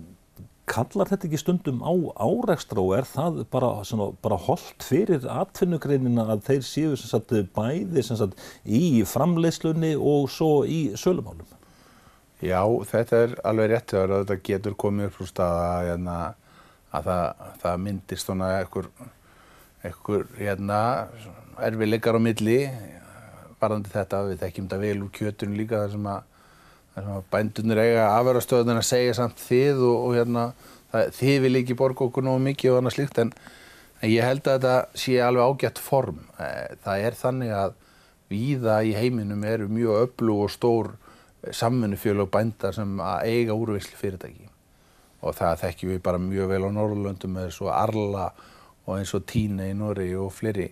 kallar 0.70 1.10
þetta 1.10 1.28
ekki 1.28 1.40
stundum 1.40 1.84
á 1.86 1.94
árekstra 2.26 2.82
og 2.82 2.96
er 2.98 3.08
það 3.08 3.44
bara, 3.54 3.70
svona, 3.86 4.10
bara 4.24 4.40
holdt 4.48 4.86
fyrir 4.86 5.28
atvinnugreinina 5.30 6.26
að 6.34 6.46
þeir 6.48 6.66
séu 6.66 6.96
sagt, 7.00 7.34
bæði 7.56 8.06
sagt, 8.08 8.40
í 8.66 9.04
framleiðslunni 9.08 9.94
og 10.00 10.30
svo 10.34 10.64
í 10.66 10.88
sölumálum? 11.00 11.46
Já, 12.44 12.60
þetta 12.90 13.22
er 13.24 13.36
alveg 13.48 13.70
rétt 13.72 13.94
þegar 13.94 14.14
þetta 14.18 14.36
getur 14.44 14.74
komið 14.76 15.08
upp 15.08 15.20
frá 15.20 15.30
staða 15.30 15.70
hérna, 15.88 16.16
að 16.92 17.08
það, 17.10 17.46
það 17.62 17.82
myndist 17.86 18.28
svona 18.28 18.50
einhver, 18.58 18.90
einhver 19.88 20.26
hérna, 20.40 20.80
erfileikar 21.64 22.20
á 22.20 22.22
milli 22.22 22.60
varðandi 23.62 23.92
þetta, 23.94 24.24
við 24.30 24.42
þekkjum 24.44 24.68
þetta 24.68 24.82
vel 24.82 24.98
úr 25.06 25.12
kjötunum 25.16 25.60
líka 25.60 25.80
þar 25.84 25.94
sem 25.94 26.10
að, 26.12 26.26
þar 26.96 27.06
sem 27.06 27.14
að 27.16 27.30
bændunir 27.36 27.82
eiga 27.86 28.10
afverðastöðun 28.18 28.82
að 28.82 28.88
segja 28.90 29.16
samt 29.22 29.40
þið 29.40 29.86
og, 29.88 29.96
og 30.02 30.18
hérna, 30.20 30.46
það, 30.92 31.14
þið 31.22 31.40
vil 31.46 31.54
ekki 31.62 31.80
borga 31.80 32.06
okkur 32.10 32.28
náðu 32.28 32.44
mikið 32.50 32.74
og 32.74 32.82
annað 32.82 32.98
slíkt 32.98 33.24
en, 33.24 33.34
en 34.02 34.12
ég 34.12 34.28
held 34.28 34.44
að 34.44 34.60
þetta 34.60 35.02
sé 35.06 35.18
alveg 35.24 35.56
ágætt 35.56 35.82
form. 35.82 36.22
Eh, 36.36 36.76
það 36.84 37.08
er 37.08 37.20
þannig 37.22 37.56
að 37.56 37.82
víða 38.34 38.78
í 38.84 38.94
heiminum 38.98 39.48
eru 39.48 39.72
mjög 39.72 40.04
öflug 40.04 40.46
og 40.46 40.54
stór 40.54 40.94
samfunnufjölu 41.54 42.26
og 42.26 42.32
bændar 42.34 42.76
sem 42.76 43.00
að 43.02 43.30
eiga 43.30 43.58
úrveysli 43.58 43.98
fyrirtæki 44.00 44.50
og 45.26 45.36
það 45.38 45.62
þekkjum 45.64 45.92
við 45.94 46.02
bara 46.06 46.22
mjög 46.22 46.52
vel 46.52 46.66
á 46.66 46.70
Norrlöndum 46.76 47.34
með 47.38 47.52
svo 47.56 47.72
Arla 47.74 48.30
og 48.86 48.98
eins 49.00 49.14
og 49.18 49.26
Tíne 49.30 49.72
í 49.72 49.78
Norri 49.78 50.12
og 50.18 50.34
fleiri 50.34 50.70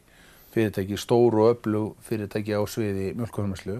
fyrirtæki, 0.54 0.98
stóru 0.98 1.48
og 1.48 1.56
öllu 1.56 1.84
fyrirtæki 2.06 2.54
á 2.54 2.62
sviði 2.70 3.12
mjölkvöðumarslu 3.18 3.80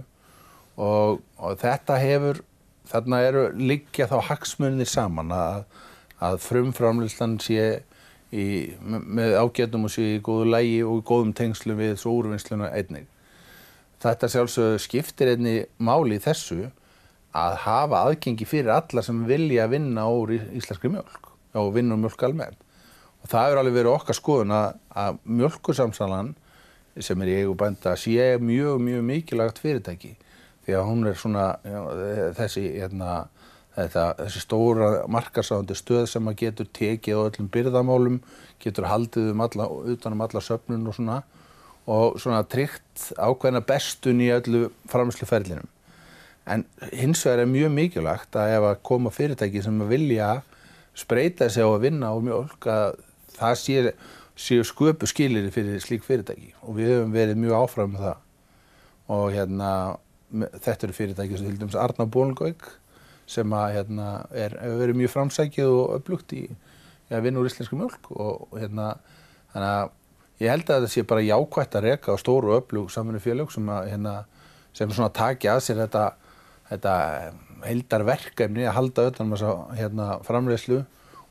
og, 0.82 1.22
og 1.38 1.58
þetta 1.62 2.00
hefur, 2.02 2.42
þarna 2.90 3.22
eru 3.28 3.44
liggja 3.54 4.10
þá 4.10 4.18
hagsmunir 4.32 4.90
saman 4.90 5.34
að, 5.36 5.66
að 6.18 6.40
frumframlistan 6.42 7.38
sé 7.44 7.84
í, 8.34 8.46
með 8.82 9.38
ágætum 9.38 9.86
og 9.86 9.94
sé 9.94 10.16
í 10.16 10.22
góðu 10.26 10.50
lægi 10.50 10.80
og 10.88 11.04
í 11.04 11.08
góðum 11.12 11.34
tengslu 11.38 11.78
við 11.78 12.00
svo 12.02 12.18
úrvinnsluna 12.18 12.72
einnig. 12.74 13.06
Þetta 14.04 14.30
sjálfsög 14.32 14.80
skiptir 14.84 15.36
einni 15.36 15.60
máli 15.78 16.18
í 16.18 16.24
þessu 16.24 16.72
að 17.34 17.56
hafa 17.66 18.04
aðgengi 18.08 18.46
fyrir 18.46 18.74
alla 18.76 19.04
sem 19.06 19.24
vilja 19.28 19.66
vinna 19.72 20.06
úr 20.10 20.36
íslenskri 20.38 20.92
mjölk 20.94 21.32
og 21.58 21.74
vinna 21.76 21.98
úr 21.98 22.06
mjölk 22.06 22.26
almennt. 22.28 22.60
Og 23.24 23.32
það 23.32 23.46
hefur 23.48 23.62
alveg 23.62 23.78
verið 23.78 23.94
okkar 23.94 24.18
skoðun 24.18 24.54
að, 24.54 24.80
að 25.04 25.20
mjölkursamsalan 25.40 26.34
sem 27.02 27.24
er 27.24 27.32
í 27.32 27.38
eigu 27.42 27.56
bænda 27.58 27.96
sé 27.98 28.36
mjög, 28.42 28.82
mjög 28.84 29.06
mikilvægt 29.08 29.62
fyrirtæki 29.64 30.14
því 30.66 30.76
að 30.78 30.88
hún 30.88 31.08
er 31.10 31.18
svona 31.20 31.46
já, 31.66 31.80
þessi, 32.38 32.64
hérna, 32.78 33.16
þetta, 33.76 34.06
þessi 34.22 34.44
stóra 34.44 34.90
markarsáðandi 35.12 35.78
stöð 35.80 36.06
sem 36.12 36.30
að 36.30 36.40
getur 36.44 36.70
tekið 36.78 37.20
á 37.20 37.26
öllum 37.26 37.50
byrðamálum, 37.52 38.20
getur 38.64 38.88
haldið 38.92 39.32
um 39.34 39.44
alla, 39.44 39.68
utan 39.96 40.16
um 40.16 40.26
alla 40.28 40.44
söfnun 40.44 40.88
og 40.88 41.00
svona 41.00 41.22
og 41.84 42.20
svona 42.22 42.46
tryggt 42.48 43.10
ákveðna 43.20 43.60
bestun 43.68 44.22
í 44.24 44.30
öllu 44.32 44.70
framsluferlinum. 44.92 45.68
En 46.46 46.66
hins 46.92 47.24
vegar 47.24 47.44
er 47.44 47.50
mjög 47.50 47.72
mikilvægt 47.72 48.36
að 48.36 48.58
ef 48.58 48.68
að 48.68 48.82
koma 48.90 49.12
fyrirtæki 49.14 49.64
sem 49.64 49.80
vilja 49.88 50.34
spreita 50.98 51.48
sig 51.50 51.64
á 51.64 51.70
að 51.72 51.86
vinna 51.86 52.12
á 52.12 52.16
mjölk 52.20 52.68
að 52.68 53.00
það 53.38 53.56
séu 53.62 53.94
sé 54.34 54.58
sköpu 54.66 55.08
skilir 55.08 55.50
fyrir 55.54 55.82
slík 55.82 56.04
fyrirtæki 56.06 56.56
og 56.66 56.78
við 56.80 56.92
höfum 56.92 57.14
verið 57.14 57.40
mjög 57.40 57.58
áfram 57.60 57.94
með 57.94 58.06
það. 58.08 58.22
Og 59.14 59.26
hérna 59.36 59.72
þetta 60.34 60.88
eru 60.88 60.98
fyrirtæki 60.98 61.38
sem 61.38 61.50
til 61.52 61.60
dæmis 61.62 61.78
Arna 61.80 62.08
Bólungauk 62.10 62.70
sem 63.30 63.56
að 63.56 63.76
hérna 63.78 64.08
er, 64.34 64.58
hefur 64.60 64.82
verið 64.82 65.00
mjög 65.00 65.14
framsækið 65.14 65.70
og 65.70 65.98
upplugt 66.00 66.34
í 66.36 66.44
að 67.14 67.28
vinna 67.28 67.42
úr 67.42 67.50
íslensku 67.50 67.78
mjölk 67.78 68.10
og, 68.16 68.48
og 68.50 68.58
hérna 68.58 68.96
þannig 69.54 69.70
að 69.70 69.92
ég 70.44 70.52
held 70.54 70.66
að 70.68 70.82
þetta 70.82 70.94
sé 70.96 71.06
bara 71.08 71.26
jákvægt 71.28 71.78
að 71.78 71.86
reyka 71.88 72.16
á 72.18 72.18
stóru 72.20 72.52
og 72.52 72.64
upplug 72.64 72.92
samfunni 72.92 73.22
félög 73.24 73.54
sem 73.54 73.70
að 73.70 73.90
hérna 73.94 74.16
sem 74.74 74.90
svona 74.90 75.14
takja 75.14 75.56
að 75.56 75.66
sér 75.68 75.84
þetta 75.84 76.06
þetta 76.74 76.96
heildarverkefni 77.64 78.66
að 78.68 78.76
halda 78.78 79.10
öllum 79.10 79.36
hérna, 79.78 80.10
framlegslu, 80.26 80.84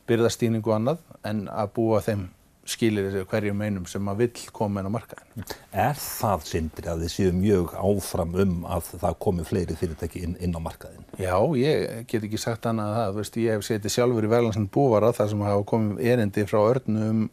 byrðastýningu 0.09 0.71
og 0.73 0.79
annað 0.79 1.03
en 1.29 1.45
að 1.53 1.75
búa 1.77 2.01
þeim 2.05 2.31
skilir 2.69 3.25
hverjum 3.27 3.63
einum 3.65 3.87
sem 3.91 4.07
að 4.07 4.21
vill 4.23 4.43
koma 4.55 4.81
inn 4.81 4.89
á 4.91 4.95
markaðin. 4.95 5.47
Er 5.75 5.97
það 5.99 6.45
sindri 6.47 6.91
að 6.91 7.03
þið 7.03 7.13
séu 7.17 7.33
mjög 7.35 7.73
áfram 7.75 8.37
um 8.45 8.53
að 8.71 8.93
það 9.03 9.17
komi 9.27 9.47
fleiri 9.47 9.77
fyrirtæki 9.79 10.23
inn, 10.29 10.37
inn 10.39 10.55
á 10.55 10.61
markaðin? 10.63 11.03
Já, 11.19 11.35
ég 11.59 12.07
get 12.11 12.23
ekki 12.23 12.39
sagt 12.41 12.69
annað 12.71 12.93
að 12.93 13.01
það. 13.01 13.17
Veist, 13.19 13.41
ég 13.43 13.57
hef 13.57 13.67
setið 13.67 13.97
sjálfur 13.97 14.29
í 14.29 14.31
Verlandsson 14.31 14.71
búvara 14.73 15.11
þar 15.17 15.33
sem 15.33 15.45
hafa 15.49 15.67
komið 15.73 16.05
erindi 16.15 16.47
frá 16.47 16.61
örnu 16.63 17.09
um 17.11 17.25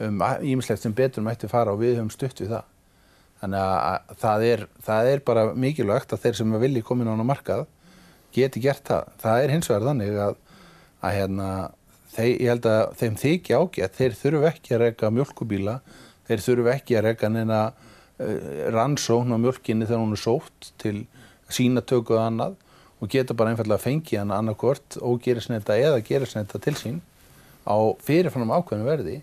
ímislegt 0.00 0.80
um, 0.80 0.84
sem 0.86 0.94
betur 0.96 1.24
mætti 1.26 1.50
fara 1.50 1.74
og 1.74 1.82
við 1.82 1.98
höfum 1.98 2.12
stutt 2.12 2.40
við 2.40 2.56
það. 2.56 2.71
Þannig 3.42 3.58
að 3.66 4.16
það 4.22 4.44
er, 4.46 4.64
það 4.86 5.12
er 5.12 5.22
bara 5.26 5.44
mikilvægt 5.58 6.14
að 6.14 6.24
þeir 6.24 6.36
sem 6.38 6.58
vilji 6.62 6.82
koma 6.86 7.02
inn 7.04 7.22
á 7.26 7.26
markað 7.26 7.64
geti 8.32 8.62
gert 8.62 8.86
það. 8.86 9.08
Það 9.22 9.44
er 9.44 9.54
hins 9.56 9.70
vegar 9.70 9.86
þannig 9.90 10.18
að, 10.24 10.36
að 11.02 11.16
hérna, 11.18 11.48
þeir, 12.14 12.30
ég 12.30 12.52
held 12.52 12.68
að 12.70 12.82
þeim 13.02 13.16
þykja 13.22 13.62
ágætt, 13.62 13.98
þeir 13.98 14.18
þurfu 14.20 14.48
ekki 14.52 14.76
að 14.76 14.84
reyka 14.86 15.10
mjölkubíla, 15.18 15.78
þeir 16.30 16.44
þurfu 16.46 16.72
ekki 16.72 16.98
að 16.98 17.08
reyka 17.08 17.32
neina 17.32 17.62
uh, 17.72 18.36
rannsókn 18.72 19.34
á 19.34 19.38
mjölkinni 19.42 19.88
þegar 19.90 20.04
hún 20.04 20.16
er 20.16 20.22
sótt 20.22 20.72
til 20.80 20.96
sínatöku 21.52 22.16
og 22.16 22.22
annað 22.22 22.56
og 23.02 23.10
geta 23.10 23.34
bara 23.34 23.52
einfallega 23.52 23.80
að 23.80 23.86
fengi 23.88 24.18
hann 24.20 24.32
annarkvört 24.34 25.00
ógerisnetta 25.02 25.74
eða 25.74 26.02
gerisnetta 26.06 26.60
til 26.62 26.76
sín 26.78 27.00
á 27.66 27.76
fyrirfannum 28.02 28.54
ákveðinu 28.54 28.86
verði 28.86 29.16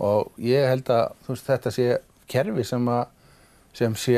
og 0.00 0.30
ég 0.40 0.68
held 0.70 0.90
að 0.94 1.10
veist, 1.26 1.48
þetta 1.48 1.72
sé 1.74 1.88
kerfi 2.30 2.64
sem, 2.66 2.86
a, 2.86 3.04
sem 3.76 3.94
sé 3.98 4.16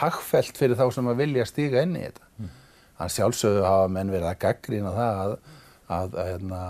hagfælt 0.00 0.58
fyrir 0.58 0.78
þá 0.78 0.86
sem 0.94 1.10
að 1.10 1.20
vilja 1.22 1.46
stíga 1.48 1.82
inn 1.86 1.96
í 1.96 2.04
þetta. 2.06 2.28
Mm. 2.38 2.54
Þannig 2.98 3.14
sjálfsögðu 3.14 3.66
hafa 3.66 3.90
menn 3.94 4.12
verið 4.12 4.30
að 4.30 4.40
gaggrýna 4.42 4.94
það 4.96 5.20
að, 5.24 5.34
að, 5.98 6.16
að 6.18 6.30
hérna, 6.32 6.62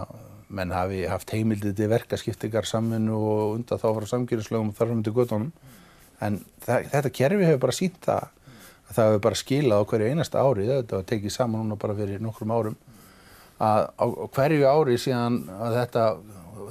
menn 0.49 0.73
hafi 0.73 1.05
haft 1.09 1.33
heimildið 1.35 1.77
til 1.77 1.89
verkaskiptingar 1.93 2.69
saminu 2.69 3.17
og 3.17 3.55
undan 3.59 3.81
þá 3.81 3.89
frá 3.97 4.09
samgjörðislögum 4.13 4.73
og 4.73 4.79
þarfum 4.79 5.03
til 5.05 5.15
göttunum 5.17 5.51
en 6.25 6.39
það, 6.65 6.89
þetta 6.95 7.15
kerfi 7.21 7.49
hefur 7.49 7.65
bara 7.67 7.77
sínt 7.77 7.99
það 8.05 8.29
að 8.89 8.95
það 8.97 9.11
hefur 9.11 9.25
bara 9.27 9.41
skilað 9.43 9.83
á 9.85 9.89
hverju 9.91 10.13
einasta 10.13 10.45
ári, 10.45 10.69
þetta 10.71 11.01
var 11.01 11.09
tekið 11.11 11.35
saman 11.35 11.65
núna 11.65 11.81
bara 11.81 11.97
fyrir 11.99 12.25
nokkrum 12.25 12.55
árum 12.55 12.79
að 13.61 13.89
á 13.93 14.07
hverju 14.39 14.71
ári 14.71 14.97
síðan 15.01 15.39
að 15.59 15.77
þetta, 15.83 16.05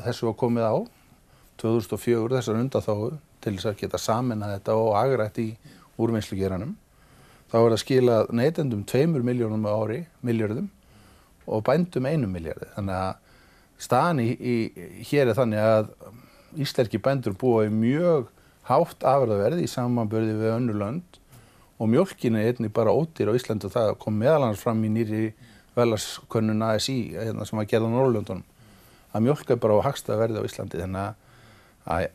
þessu 0.07 0.29
var 0.29 0.37
komið 0.41 0.65
á 0.65 0.75
2004 1.61 2.37
þessar 2.37 2.61
undanþáu 2.63 3.11
til 3.47 3.55
þess 3.55 3.71
að 3.71 3.81
geta 3.81 4.01
saminna 4.01 4.51
þetta 4.57 4.75
og 4.77 4.93
agrætt 4.99 5.39
í 5.41 5.47
úrvinnslugeranum 5.97 6.75
þá 7.47 7.57
er 7.61 7.69
það 7.71 7.81
skilað 7.83 8.33
neytendum 8.35 8.83
2 8.87 9.05
miljónum 9.23 9.67
ári, 9.71 10.01
miljardum 10.21 10.67
og 11.47 11.63
bændum 11.67 12.07
1 12.09 12.27
miljardi 12.27 12.67
þannig 12.75 12.97
að 12.99 13.13
staðan 13.79 14.23
í, 14.23 14.29
í 14.35 14.55
hér 15.07 15.31
er 15.31 15.37
þannig 15.37 15.63
að 15.63 15.93
íslenski 16.59 16.99
bændur 17.03 17.37
búa 17.39 17.67
í 17.67 17.71
mjög 17.71 18.27
hátt 18.67 19.05
afræðaverði 19.07 19.63
í 19.63 19.71
samanbörði 19.71 20.35
við 20.41 20.55
önnur 20.57 20.81
lönd 20.81 21.21
og 21.77 21.91
mjölkin 21.91 22.35
er 22.35 22.51
einnig 22.51 22.73
bara 22.75 22.91
ódýr 22.91 23.31
á 23.31 23.37
Íslandi 23.37 23.69
og 23.69 23.75
það 23.75 23.93
kom 24.01 24.17
meðalans 24.19 24.59
fram 24.59 24.81
í 24.83 24.91
nýri 24.91 25.29
velaskönnun 25.77 26.65
ASI 26.65 26.97
hérna, 27.13 27.45
sem 27.45 27.59
var 27.59 27.69
gerð 27.69 27.87
á 27.87 27.93
Norrlöndunum 27.93 28.43
að 29.13 29.23
mjölk 29.23 29.53
er 29.53 29.61
bara 29.61 29.77
á 29.77 29.87
hagstaða 29.87 30.23
verði 30.25 30.41
á 30.41 30.47
Íslandi. 30.49 30.81
Þannig 30.81 31.03
að 31.05 31.23
að 31.87 32.07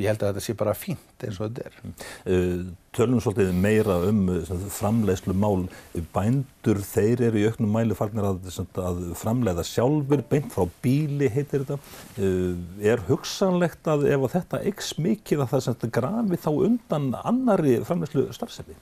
ég 0.00 0.08
held 0.08 0.22
að 0.22 0.30
þetta 0.30 0.42
sé 0.44 0.54
bara 0.56 0.74
fínt 0.76 1.24
eins 1.26 1.38
og 1.40 1.50
þetta 1.50 1.68
er. 1.68 1.76
Uh, 2.24 2.62
tölum 2.96 3.20
svolítið 3.22 3.52
meira 3.56 3.98
um 4.08 4.22
uh, 4.32 4.52
framleiðslu 4.72 5.34
mál. 5.36 5.66
Bændur, 6.14 6.80
þeir 6.86 7.24
eru 7.28 7.42
í 7.42 7.46
auknum 7.50 7.74
mæli 7.76 7.96
farnir 7.98 8.28
að, 8.28 8.48
að 8.80 9.02
framleiða 9.20 9.66
sjálfur, 9.68 10.24
beint 10.30 10.52
frá 10.54 10.64
bíli 10.84 11.28
heitir 11.32 11.66
þetta. 11.66 11.78
Uh, 12.16 12.56
er 12.92 13.04
hugsanlegt 13.10 13.92
að 13.92 14.06
ef 14.12 14.28
að 14.28 14.36
þetta 14.38 14.62
eiks 14.70 14.94
mikið 15.02 15.44
að 15.44 15.56
það 15.58 15.88
grafi 15.98 16.42
þá 16.46 16.50
undan 16.54 17.10
annari 17.22 17.78
framleiðslu 17.86 18.28
starfsefni? 18.36 18.78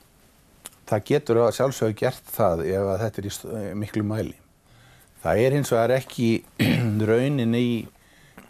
Það 0.91 1.07
getur 1.07 1.39
að 1.39 1.55
sjálfsögur 1.55 1.99
gert 1.99 2.31
það 2.35 2.65
ef 2.67 2.93
að 2.93 3.03
þetta 3.05 3.21
er 3.21 3.27
í 3.31 3.65
miklu 3.79 4.03
mæli. 4.03 4.37
Það 5.21 5.41
er 5.45 5.55
hins 5.55 5.71
vegar 5.71 5.93
ekki 5.99 6.29
raunin 7.09 7.55
í 7.55 7.67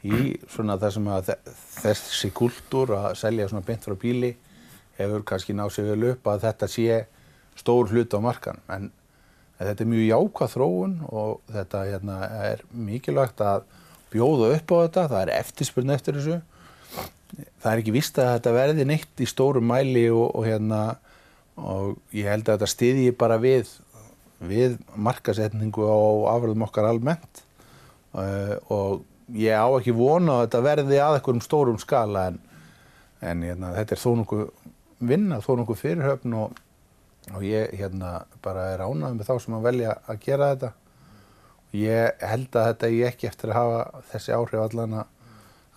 í 0.08 0.22
svona 0.50 0.78
það 0.82 0.96
sem 0.96 1.10
að 1.14 1.34
þessi 1.82 2.32
kultúr 2.38 2.96
að 2.98 3.12
selja 3.22 3.50
svona 3.52 3.66
beint 3.66 3.86
frá 3.86 3.98
bíli 4.00 4.32
hefur 4.98 5.26
kannski 5.28 5.56
náð 5.58 5.76
sér 5.76 5.92
vel 5.92 6.14
upp 6.14 6.32
að 6.32 6.48
þetta 6.48 6.70
sé 6.72 7.04
stór 7.60 7.92
hlut 7.92 8.16
á 8.18 8.20
markan 8.24 8.62
en 8.72 8.90
þetta 9.62 9.84
er 9.84 9.92
mjög 9.92 10.08
jákvæð 10.08 10.56
þróun 10.56 10.96
og 11.10 11.54
þetta 11.54 11.84
hérna, 11.90 12.18
er 12.50 12.64
mikilvægt 12.74 13.44
að 13.46 13.68
bjóða 14.12 14.56
upp 14.56 14.74
á 14.74 14.78
þetta, 14.82 15.06
það 15.12 15.22
er 15.22 15.34
eftirspurn 15.38 15.94
eftir 15.94 16.18
þessu. 16.18 16.40
Það 17.62 17.70
er 17.72 17.84
ekki 17.84 17.94
vist 17.96 18.18
að 18.20 18.34
þetta 18.34 18.56
verði 18.58 18.88
neitt 18.90 19.24
í 19.24 19.28
stórum 19.30 19.70
mæli 19.70 20.08
og, 20.12 20.34
og 20.36 20.48
hérna 20.48 20.82
og 21.62 22.02
ég 22.16 22.28
held 22.32 22.48
að 22.48 22.58
þetta 22.58 22.72
stiðji 22.74 23.14
bara 23.16 23.38
við 23.42 23.70
við 24.42 24.80
markasetningu 24.98 25.86
á 25.86 26.02
afröðum 26.34 26.66
okkar 26.66 26.90
almennt. 26.90 27.44
Uh, 28.12 28.58
og 28.74 29.04
ég 29.38 29.56
á 29.56 29.68
ekki 29.78 29.94
vona 29.96 30.40
að 30.40 30.44
þetta 30.46 30.64
verði 30.66 31.00
að 31.02 31.18
einhverjum 31.18 31.46
stórum 31.46 31.80
skala 31.82 32.26
en, 32.32 32.42
en 33.22 33.46
hérna, 33.48 33.72
þetta 33.78 33.96
er 33.96 34.02
þó 34.02 34.12
nokkuð 34.22 34.44
vinna, 35.12 35.40
þó 35.42 35.52
nokkuð 35.62 35.82
fyrirhöfn 35.82 36.36
og, 36.38 36.60
og 37.34 37.46
ég 37.46 37.74
hérna, 37.80 38.22
bara 38.44 38.70
er 38.74 38.84
ánægð 38.86 39.18
með 39.18 39.30
þá 39.30 39.34
sem 39.46 39.58
að 39.58 39.68
velja 39.70 39.96
að 40.10 40.22
gera 40.26 40.52
þetta. 40.54 40.72
Ég 41.82 42.24
held 42.28 42.58
að 42.60 42.68
þetta 42.68 42.92
ég 42.92 43.14
ekki 43.14 43.30
eftir 43.30 43.54
að 43.54 43.60
hafa 43.62 44.04
þessi 44.12 44.36
áhrif 44.36 44.64
allan 44.66 44.98
að 45.02 45.21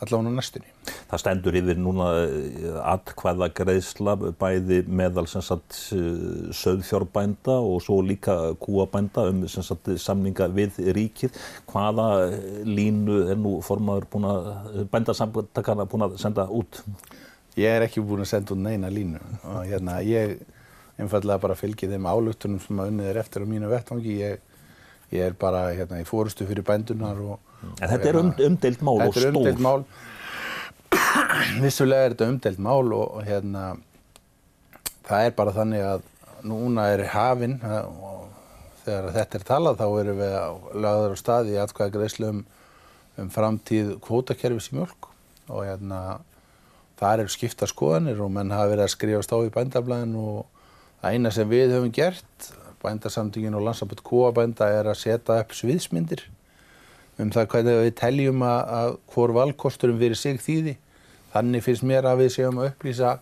allan 0.05 0.31
á 0.31 0.33
næstunni. 0.37 0.71
Það 1.11 1.23
stendur 1.23 1.59
yfir 1.59 1.81
núna 1.81 2.09
eh, 2.23 2.79
atkvæða 2.93 3.51
greiðsla 3.59 4.17
bæði 4.41 4.81
meðal 4.87 5.27
sagt, 5.33 5.79
eh, 5.97 7.53
og 7.55 7.83
svo 7.83 8.01
líka 8.05 8.55
kúabænda 8.61 9.29
um 9.31 9.45
sagt, 9.49 9.91
samninga 9.99 10.49
við 10.55 10.81
ríkið. 10.97 11.37
Hvaða 11.71 12.09
línu 12.65 13.21
er 13.33 13.39
nú 13.41 13.59
formadur 13.65 14.89
bændasamtakana 14.93 15.89
búin 15.89 16.09
að 16.09 16.19
senda 16.23 16.49
út? 16.49 16.83
Ég 17.57 17.71
er 17.71 17.87
ekki 17.87 18.03
búin 18.03 18.25
að 18.25 18.33
senda 18.33 18.55
út 18.55 18.63
neina 18.63 18.91
línu 18.91 19.21
hérna 19.65 20.01
ég 20.03 20.39
einfallega 21.01 21.43
bara 21.43 21.57
fylgi 21.59 21.89
þeim 21.91 22.07
álugtunum 22.07 22.61
sem 22.63 22.81
að 22.81 22.93
unnið 22.93 23.11
er 23.11 23.21
eftir 23.23 23.45
á 23.45 23.47
mínu 23.51 23.71
vettvangi. 23.73 24.19
Ég, 24.21 24.39
ég 25.15 25.27
er 25.31 25.37
bara 25.39 25.67
hérna 25.73 26.01
í 26.03 26.07
fórustu 26.09 26.47
fyrir 26.49 26.67
bændunar 26.67 27.21
og 27.23 27.54
En 27.81 27.91
þetta 27.91 28.11
er 28.11 28.19
um, 28.21 28.33
umdeilt 28.49 28.85
mál 28.85 28.97
og 28.97 29.15
stór. 29.15 29.15
Þetta 29.15 29.29
er 29.29 29.39
umdeilt 29.41 29.63
mál. 29.65 29.85
Vissulega 31.65 32.09
er 32.09 32.15
þetta 32.15 32.31
umdeilt 32.33 32.63
mál 32.63 32.95
og, 32.97 33.21
hérna, 33.27 33.65
það 35.09 35.29
er 35.29 35.37
bara 35.39 35.57
þannig 35.57 35.87
að 35.89 36.11
núna 36.45 36.89
er 36.93 37.07
hafinn 37.15 37.57
og 37.65 38.29
þegar 38.85 39.15
þetta 39.15 39.39
er 39.39 39.47
talað 39.49 39.81
þá 39.81 39.87
erum 40.03 40.21
við 40.21 40.37
lagður 40.85 41.17
á 41.17 41.19
staði 41.19 41.55
í 41.55 41.61
atkvæða 41.63 41.95
greiðslu 41.95 42.31
um, 42.31 42.43
um 43.21 43.31
framtíð 43.33 43.95
kvótakerfis 44.05 44.71
í 44.73 44.79
mjölk 44.79 45.09
og 45.49 45.65
hérna 45.65 46.01
þar 47.01 47.25
eru 47.25 47.33
skipta 47.33 47.69
skoðanir 47.69 48.21
og 48.23 48.33
menn 48.35 48.53
hafa 48.55 48.73
verið 48.73 48.87
að 48.87 48.93
skrifast 48.95 49.35
á 49.35 49.39
í 49.41 49.53
bændablaðin 49.55 50.15
og 50.21 50.45
það 51.01 51.17
eina 51.17 51.33
sem 51.35 51.51
við 51.51 51.75
höfum 51.75 51.95
gert, 51.95 52.51
bændasamtingin 52.85 53.57
og 53.57 53.65
landsamböld 53.67 54.05
kóabænda 54.05 54.69
er 54.73 54.91
að 54.93 55.01
setja 55.01 55.41
upp 55.41 55.57
sviðsmyndir 55.57 56.27
um 57.21 57.31
það 57.35 57.47
hvernig 57.53 57.79
við 57.83 57.95
teljum 58.01 58.43
að, 58.47 58.61
að 58.79 58.97
hvor 59.13 59.35
valkosturum 59.37 60.01
fyrir 60.01 60.19
sig 60.19 60.41
þýði. 60.43 60.75
Þannig 61.35 61.65
finnst 61.67 61.87
mér 61.87 62.09
að 62.11 62.25
við 62.25 62.35
séum 62.37 62.61
að 62.63 62.73
upplýsa 62.73 63.15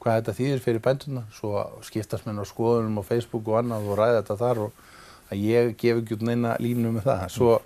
hvað 0.00 0.16
þetta 0.18 0.36
þýðir 0.38 0.62
fyrir 0.64 0.84
bænduna. 0.84 1.24
Svo 1.34 1.64
skiptast 1.86 2.26
mér 2.26 2.42
á 2.42 2.46
skoðunum 2.48 3.00
á 3.02 3.04
Facebook 3.06 3.50
og 3.50 3.60
annað 3.60 3.90
og 3.90 4.00
ræða 4.00 4.20
þetta 4.22 4.38
þar 4.40 4.62
og 4.66 4.82
að 5.30 5.44
ég 5.46 5.74
gef 5.78 6.02
ekki 6.02 6.18
út 6.18 6.26
neina 6.26 6.56
línu 6.62 6.94
með 6.96 7.08
það. 7.10 7.26
Svo, 7.34 7.56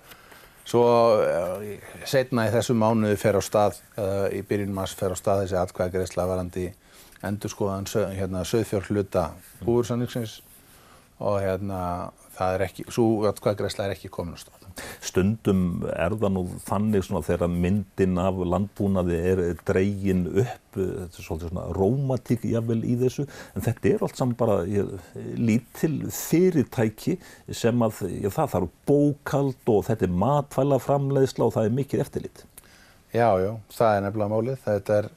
svo 0.65 0.85
eh, 1.25 1.93
setna 2.05 2.47
í 2.49 2.53
þessu 2.53 2.77
mánuði 2.77 3.17
fer 3.21 3.39
á 3.39 3.41
stað, 3.45 3.79
eða 3.97 4.27
í 4.33 4.41
byrjunum 4.49 4.81
að 4.83 4.97
fer 5.01 5.15
á 5.15 5.17
stað 5.17 5.45
þessi 5.45 5.61
atkvæðagreisla 5.61 6.27
varandi 6.29 6.67
endur 7.25 7.49
skoðan 7.49 7.87
hérna, 8.13 8.43
söðfjörn 8.45 8.91
hluta 8.91 9.29
búursanningsins 9.65 10.39
og 11.23 11.39
hérna 11.41 11.79
það 12.35 12.57
er 12.57 12.67
ekki, 12.67 12.87
svo 12.91 13.25
atkvæðagreisla 13.31 13.87
er 13.87 13.95
ekki 13.95 14.11
komin 14.13 14.37
á 14.37 14.39
stað 14.43 14.64
stundum 15.03 15.85
er 15.91 16.15
það 16.19 16.33
nú 16.35 16.43
þannig 16.65 17.05
svona 17.05 17.23
þegar 17.25 17.51
myndin 17.51 18.19
af 18.21 18.39
landbúnaði 18.53 19.19
er 19.31 19.41
dregin 19.67 20.25
upp, 20.31 20.75
þetta 20.75 21.21
er 21.21 21.27
svolítið 21.27 21.51
svona 21.53 21.65
rómatík 21.77 22.45
jável 22.51 22.81
í 22.83 22.97
þessu, 22.99 23.27
en 23.55 23.65
þetta 23.65 23.91
er 23.91 24.05
allt 24.07 24.19
saman 24.19 24.37
bara 24.39 24.57
ég, 24.69 24.91
lítil 25.39 25.93
fyrirtæki 26.11 27.17
sem 27.51 27.85
að 27.85 28.03
já, 28.09 28.29
það 28.29 28.53
þarf 28.55 28.75
bókald 28.89 29.73
og 29.75 29.87
þetta 29.89 30.07
er 30.07 30.19
matvælaframleiðsla 30.25 31.47
og 31.47 31.55
það 31.55 31.69
er 31.69 31.79
mikið 31.79 32.05
eftirlit. 32.05 32.45
Já, 33.15 33.29
já, 33.39 33.51
það 33.71 33.97
er 33.97 34.05
nefnilega 34.05 34.33
málið, 34.33 34.61
þetta 34.65 35.01
er, 35.01 35.11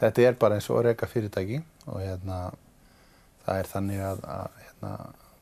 þetta 0.00 0.28
er 0.28 0.38
bara 0.40 0.58
eins 0.58 0.70
og 0.72 0.84
reyka 0.86 1.10
fyrirtæki 1.10 1.60
og 1.84 2.00
hérna 2.00 2.44
það 3.44 3.60
er 3.60 3.68
þannig 3.68 4.04
að, 4.08 4.22
að 4.34 4.60
hérna, 4.64 4.92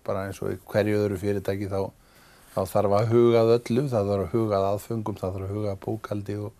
bara 0.02 0.24
eins 0.26 0.40
og 0.42 0.70
hverju 0.72 1.02
öðru 1.04 1.18
fyrirtæki 1.22 1.68
þá 1.70 1.82
þá 2.52 2.60
þarf 2.68 2.96
að 2.98 3.12
hugað 3.12 3.54
öllu, 3.56 3.86
það 3.88 4.10
þarf 4.12 4.26
að 4.26 4.36
hugað 4.36 4.68
aðfengum, 4.68 5.18
það 5.20 5.36
þarf 5.36 5.46
að 5.46 5.56
hugað 5.56 5.80
bókaldi 5.86 6.38
og, 6.42 6.52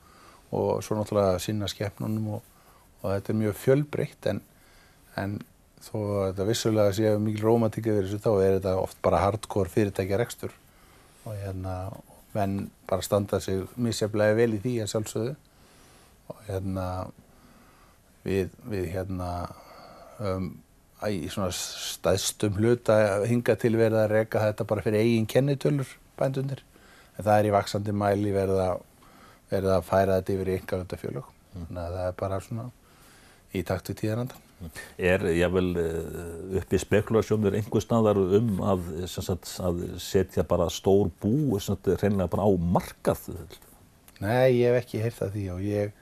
og 0.53 0.71
svo 0.85 0.99
náttúrulega 0.99 1.37
að 1.37 1.43
sinna 1.47 1.69
skeppnunum 1.71 2.31
og, 2.39 2.45
og 3.03 3.09
þetta 3.11 3.33
er 3.33 3.41
mjög 3.43 3.59
fjölbreytt 3.61 4.31
en, 4.33 4.43
en 5.21 5.39
þó 5.83 5.97
að 6.01 6.25
þetta 6.31 6.49
vissulega 6.49 6.97
séu 6.97 7.21
mikil 7.23 7.45
rómatík 7.47 7.89
yfir 7.91 8.07
þessu 8.07 8.23
þá 8.23 8.33
er 8.35 8.57
þetta 8.59 8.75
oft 8.81 9.01
bara 9.05 9.23
hardcore 9.25 9.73
fyrirtækja 9.73 10.21
rekstur. 10.21 10.55
Og 11.27 11.37
hérna 11.39 11.77
menn 12.33 12.71
bara 12.89 13.05
standa 13.05 13.41
sig 13.43 13.65
misjaflega 13.77 14.37
vel 14.39 14.55
í 14.57 14.61
því 14.63 14.77
að 14.83 14.93
sjálfsögðu. 14.93 15.35
Og 16.33 16.45
hérna 16.49 16.87
við, 18.25 18.53
við 18.71 18.89
hérna 18.95 19.31
um, 20.23 20.53
í 21.11 21.31
svona 21.33 21.51
staðstum 21.57 22.59
hluta 22.61 22.99
hinga 23.27 23.57
til 23.59 23.75
verða 23.79 24.05
að 24.07 24.15
reyka 24.17 24.43
þetta 24.47 24.69
bara 24.69 24.85
fyrir 24.85 25.03
eigin 25.03 25.27
kennitölur 25.31 25.97
bændunir 26.19 26.63
en 27.17 27.25
það 27.25 27.35
er 27.39 27.49
í 27.49 27.55
vaksandi 27.57 27.95
mæli 27.97 28.35
verða, 28.35 28.69
verða 29.51 29.81
að 29.81 29.89
færa 29.89 30.21
þetta 30.21 30.37
yfir 30.37 30.53
í 30.53 30.57
yngarvöndafjölug 30.61 31.27
mm. 31.27 31.67
þannig 31.67 31.83
að 31.83 31.99
það 31.99 32.07
er 32.07 32.17
bara 32.23 32.41
svona 32.47 32.69
í 33.53 33.63
takt 33.69 33.91
við 33.91 34.01
tíðanandan. 34.03 34.49
Er 35.03 35.25
jável 35.35 35.67
eh, 35.81 36.61
uppi 36.61 36.79
spekulasjónir 36.79 37.57
einhver 37.59 37.83
staðar 37.83 38.21
um 38.23 38.61
að, 38.63 38.87
sagt, 39.11 39.51
að 39.59 39.83
setja 40.01 40.45
bara 40.47 40.69
stór 40.71 41.11
bú 41.23 41.59
sagt, 41.61 41.91
reynilega 41.99 42.31
bara 42.33 42.47
á 42.47 42.51
markað? 42.77 43.27
Nei, 44.23 44.63
ég 44.63 44.71
hef 44.71 44.85
ekki 44.85 45.03
heyrt 45.03 45.19
það 45.19 45.35
því 45.35 45.45
og 45.57 45.67
ég, 45.67 45.97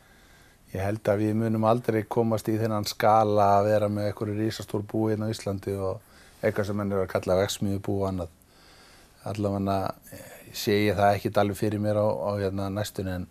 ég 0.74 0.84
held 0.84 1.08
að 1.10 1.24
við 1.24 1.34
munum 1.40 1.66
aldrei 1.66 2.02
komast 2.08 2.48
í 2.48 2.56
þennan 2.60 2.86
skala 2.88 3.46
að 3.58 3.70
vera 3.70 3.88
með 3.90 4.10
einhverju 4.10 4.36
rísastór 4.38 4.84
bú 4.86 5.08
hérna 5.08 5.30
á 5.30 5.32
Íslandi 5.32 5.74
og 5.74 6.00
eitthvað 6.40 6.70
sem 6.70 6.82
henn 6.82 6.94
er 6.94 7.02
að 7.04 7.12
kalla 7.14 7.38
vexmiðu 7.40 7.82
bú 7.86 7.96
og 8.00 8.08
annað. 8.10 8.36
Allavega 9.30 9.78
sé 10.56 10.78
ég 10.86 10.96
það 10.98 11.16
ekki 11.16 11.32
alveg 11.42 11.58
fyrir 11.58 11.82
mér 11.82 12.00
á, 12.00 12.06
á 12.06 12.30
hérna, 12.40 12.70
næstunni 12.72 13.12
en 13.18 13.26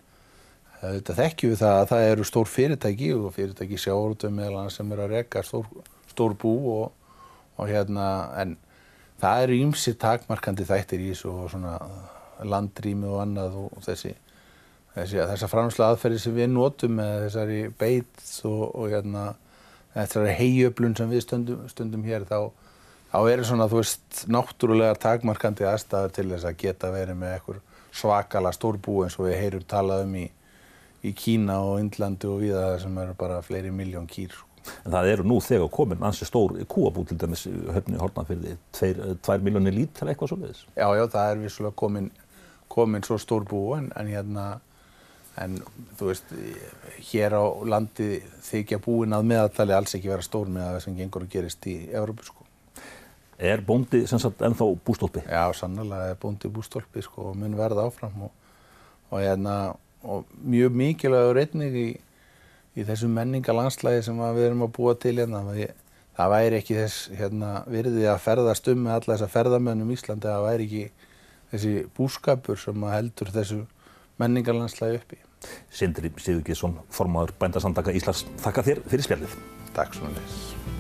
þetta 0.80 1.16
þekkjum 1.18 1.54
við 1.54 1.62
það 1.64 1.78
að 1.80 1.90
það 1.92 2.06
eru 2.12 2.28
stór 2.28 2.50
fyrirtæki 2.50 3.10
og 3.18 3.34
fyrirtæki 3.36 3.80
sjáurútum 3.82 4.36
meðal 4.36 4.62
annars 4.62 4.80
sem 4.80 4.94
eru 4.96 5.06
að 5.06 5.16
reka 5.18 5.44
stór, 5.44 5.68
stór 6.12 6.36
bú 6.40 6.54
og, 6.76 6.86
og 7.60 7.68
hérna 7.72 8.06
en 8.40 8.56
það 9.20 9.44
eru 9.46 9.60
ýmsi 9.66 9.96
takmarkandi 10.00 10.68
þættir 10.70 11.04
í 11.04 11.12
þessu 11.12 11.34
og 11.34 11.52
svona 11.52 11.76
landrými 12.48 13.10
og 13.10 13.24
annað 13.26 13.58
og 13.66 13.84
þessi, 13.84 14.14
þessar 14.96 15.52
framslega 15.52 15.94
aðferði 15.94 16.24
sem 16.24 16.36
við 16.36 16.50
notum 16.54 16.98
með 17.00 17.14
þessari 17.26 17.60
beit 17.80 18.26
og, 18.48 18.64
og 18.74 18.90
hérna, 18.94 19.26
þessari 19.94 20.34
heiöflun 20.40 20.98
sem 20.98 21.12
við 21.12 21.24
stundum, 21.26 21.64
stundum 21.72 22.04
hér 22.08 22.26
þá, 22.30 22.50
þá 23.14 23.20
eru 23.30 23.48
svona, 23.48 23.70
þú 23.70 23.82
veist, 23.82 24.26
náttúrulega 24.32 24.98
takmarkandi 25.00 25.68
aðstæður 25.70 26.16
til 26.18 26.28
þess 26.34 26.50
að 26.50 26.60
geta 26.64 26.92
verið 26.94 27.22
með 27.22 27.38
einhver 27.38 27.64
svakala 27.96 28.54
stórbú 28.54 29.04
eins 29.06 29.18
og 29.20 29.30
við 29.30 29.40
heyrum 29.40 29.66
talað 29.70 30.06
um 30.06 30.14
í, 30.20 30.28
í 31.06 31.16
Kína 31.18 31.60
og 31.66 31.80
Indlandi 31.82 32.30
og 32.30 32.44
viða 32.44 32.78
sem 32.82 33.02
eru 33.02 33.18
bara 33.18 33.42
fleiri 33.46 33.74
miljón 33.74 34.10
kýr. 34.10 34.36
En 34.84 34.94
það 34.94 35.10
eru 35.14 35.26
nú 35.26 35.40
þegar 35.42 35.70
komin 35.74 36.04
ansi 36.06 36.28
stór 36.28 36.58
kúabú 36.70 37.06
til 37.08 37.18
dæmis 37.18 37.46
höfni 37.48 37.98
hortnafyrði, 37.98 38.58
tvær 38.76 39.46
miljónir 39.46 39.74
lítra 39.74 40.12
eitthvað 40.12 40.34
svoleiðis. 40.34 40.66
Já, 40.76 40.86
já, 40.98 41.06
það 41.10 41.32
er 41.32 41.42
vissulega 41.46 41.78
komin, 41.80 42.10
komin 42.70 43.06
svo 43.08 43.18
stór 43.22 43.48
bú 43.50 43.64
en, 43.78 43.88
en 43.98 44.12
hérna 44.12 44.50
en 45.40 45.56
þú 46.00 46.10
veist, 46.10 46.34
hér 47.12 47.36
á 47.40 47.44
landi 47.72 48.20
þykja 48.50 48.80
búin 48.84 49.16
að 49.16 49.30
meðaltali 49.32 49.76
alls 49.76 49.96
ekki 49.96 50.12
vera 50.12 50.26
stór 50.26 50.52
með 50.52 50.68
það 50.74 50.84
sem 50.86 50.98
gengur 51.00 51.26
og 51.26 51.32
gerist 51.32 51.68
í 51.72 51.76
Európu 51.96 52.28
sko. 52.28 52.46
Er 53.40 53.64
bóndi 53.64 54.04
sem 54.12 54.20
sagt 54.20 54.42
ennþá 54.44 54.68
bústólpi? 54.84 55.24
Já, 55.24 55.46
sannlega 55.56 56.12
er 56.12 56.18
bóndi 56.20 56.52
bústólpi 56.52 57.04
sko 57.06 57.30
og 57.32 57.38
mun 57.40 57.56
verða 57.56 57.86
áfram 57.88 58.26
og, 58.28 58.34
og, 59.10 59.20
hérna, 59.22 59.54
og 60.04 60.28
mjög 60.44 60.76
mikilvægur 60.82 61.40
einnig 61.46 61.78
í, 61.80 61.90
í 62.76 62.88
þessu 62.88 63.08
menningalandslægi 63.14 64.10
sem 64.10 64.20
við 64.20 64.50
erum 64.50 64.66
að 64.68 64.74
búa 64.76 64.98
til 65.00 65.16
hérna. 65.22 65.46
Það 66.20 66.34
væri 66.34 66.60
ekki 66.60 66.76
þess 66.76 67.14
hérna, 67.16 67.54
virði 67.72 68.10
að 68.12 68.26
ferðast 68.26 68.68
um 68.68 68.84
með 68.84 68.98
alla 68.98 69.14
þessa 69.14 69.32
ferðamönnum 69.38 69.94
í 69.94 69.96
Íslandi, 69.96 70.28
það 70.28 70.48
væri 70.50 70.68
ekki 70.68 71.08
þessi 71.54 71.74
búskapur 71.96 72.60
sem 72.60 72.88
heldur 72.92 73.32
þessu 73.32 73.64
menningarlandslægi 74.20 75.00
uppi. 75.00 75.24
Sindri 75.72 76.12
Sigurgesson, 76.18 76.80
formadur 76.94 77.36
bændasamtaka 77.40 77.96
Íslands. 77.96 78.26
Þakka 78.44 78.66
þér 78.70 78.84
fyrir 78.92 79.08
spjallið. 79.08 79.40
Takk 79.78 79.96
svo 80.00 80.12
þess. 80.18 80.79